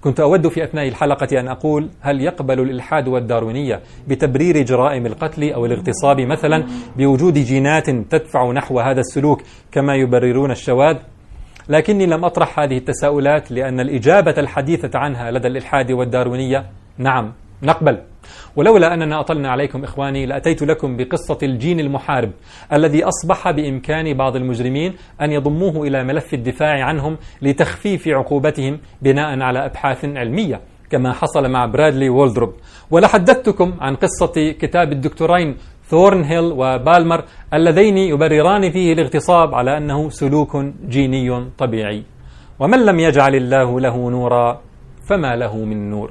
كنت 0.00 0.20
أود 0.20 0.48
في 0.48 0.64
أثناء 0.64 0.88
الحلقة 0.88 1.40
أن 1.40 1.48
أقول 1.48 1.88
هل 2.00 2.20
يقبل 2.20 2.60
الإلحاد 2.60 3.08
والداروينية 3.08 3.80
بتبرير 4.08 4.62
جرائم 4.62 5.06
القتل 5.06 5.52
أو 5.52 5.66
الاغتصاب 5.66 6.20
مثلا 6.20 6.66
بوجود 6.96 7.34
جينات 7.34 7.90
تدفع 7.90 8.52
نحو 8.52 8.80
هذا 8.80 9.00
السلوك 9.00 9.42
كما 9.72 9.94
يبررون 9.94 10.50
الشواذ؟ 10.50 10.96
لكني 11.68 12.06
لم 12.06 12.24
أطرح 12.24 12.60
هذه 12.60 12.76
التساؤلات 12.76 13.50
لأن 13.50 13.80
الإجابة 13.80 14.34
الحديثة 14.38 14.98
عنها 14.98 15.30
لدى 15.30 15.48
الإلحاد 15.48 15.92
والداروينية 15.92 16.66
نعم 16.98 17.32
نقبل. 17.62 17.98
ولولا 18.56 18.94
أننا 18.94 19.20
أطلنا 19.20 19.50
عليكم 19.50 19.84
إخواني 19.84 20.26
لأتيت 20.26 20.62
لكم 20.62 20.96
بقصة 20.96 21.38
الجين 21.42 21.80
المحارب 21.80 22.30
الذي 22.72 23.04
أصبح 23.04 23.50
بإمكان 23.50 24.14
بعض 24.16 24.36
المجرمين 24.36 24.94
أن 25.22 25.32
يضموه 25.32 25.86
إلى 25.86 26.04
ملف 26.04 26.34
الدفاع 26.34 26.84
عنهم 26.84 27.16
لتخفيف 27.42 28.08
عقوبتهم 28.08 28.78
بناء 29.02 29.40
على 29.40 29.64
أبحاث 29.64 30.04
علمية 30.04 30.60
كما 30.90 31.12
حصل 31.12 31.50
مع 31.50 31.66
برادلي 31.66 32.08
وولدروب. 32.08 32.52
وحدثتكم 32.90 33.74
عن 33.80 33.94
قصة 33.94 34.52
كتاب 34.60 34.92
الدكتورين 34.92 35.56
ثورن 35.84 36.22
هيل 36.22 36.44
وبالمر 36.52 37.24
اللذين 37.54 37.98
يبرران 37.98 38.70
فيه 38.70 38.92
الاغتصاب 38.92 39.54
على 39.54 39.76
أنه 39.76 40.10
سلوك 40.10 40.56
جيني 40.88 41.44
طبيعي. 41.58 42.02
ومن 42.60 42.86
لم 42.86 43.00
يجعل 43.00 43.34
الله 43.34 43.80
له 43.80 44.10
نورا 44.10 44.60
فما 45.08 45.36
له 45.36 45.56
من 45.56 45.90
نور. 45.90 46.10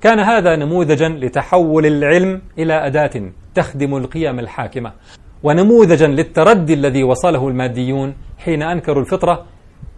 كان 0.00 0.20
هذا 0.20 0.56
نموذجا 0.56 1.08
لتحول 1.08 1.86
العلم 1.86 2.42
إلى 2.58 2.86
أداة 2.86 3.32
تخدم 3.54 3.96
القيم 3.96 4.38
الحاكمة 4.38 4.92
ونموذجا 5.42 6.06
للتردي 6.06 6.74
الذي 6.74 7.02
وصله 7.04 7.48
الماديون 7.48 8.14
حين 8.38 8.62
أنكروا 8.62 9.02
الفطرة 9.02 9.44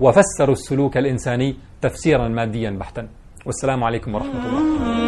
وفسروا 0.01 0.53
السلوك 0.53 0.97
الإنساني 0.97 1.57
تفسيرا 1.83 2.29
ماديا 2.29 2.71
بحتا. 2.71 3.09
والسلام 3.47 3.85
عليكم 3.85 4.15
ورحمة 4.15 4.47
الله. 4.47 5.02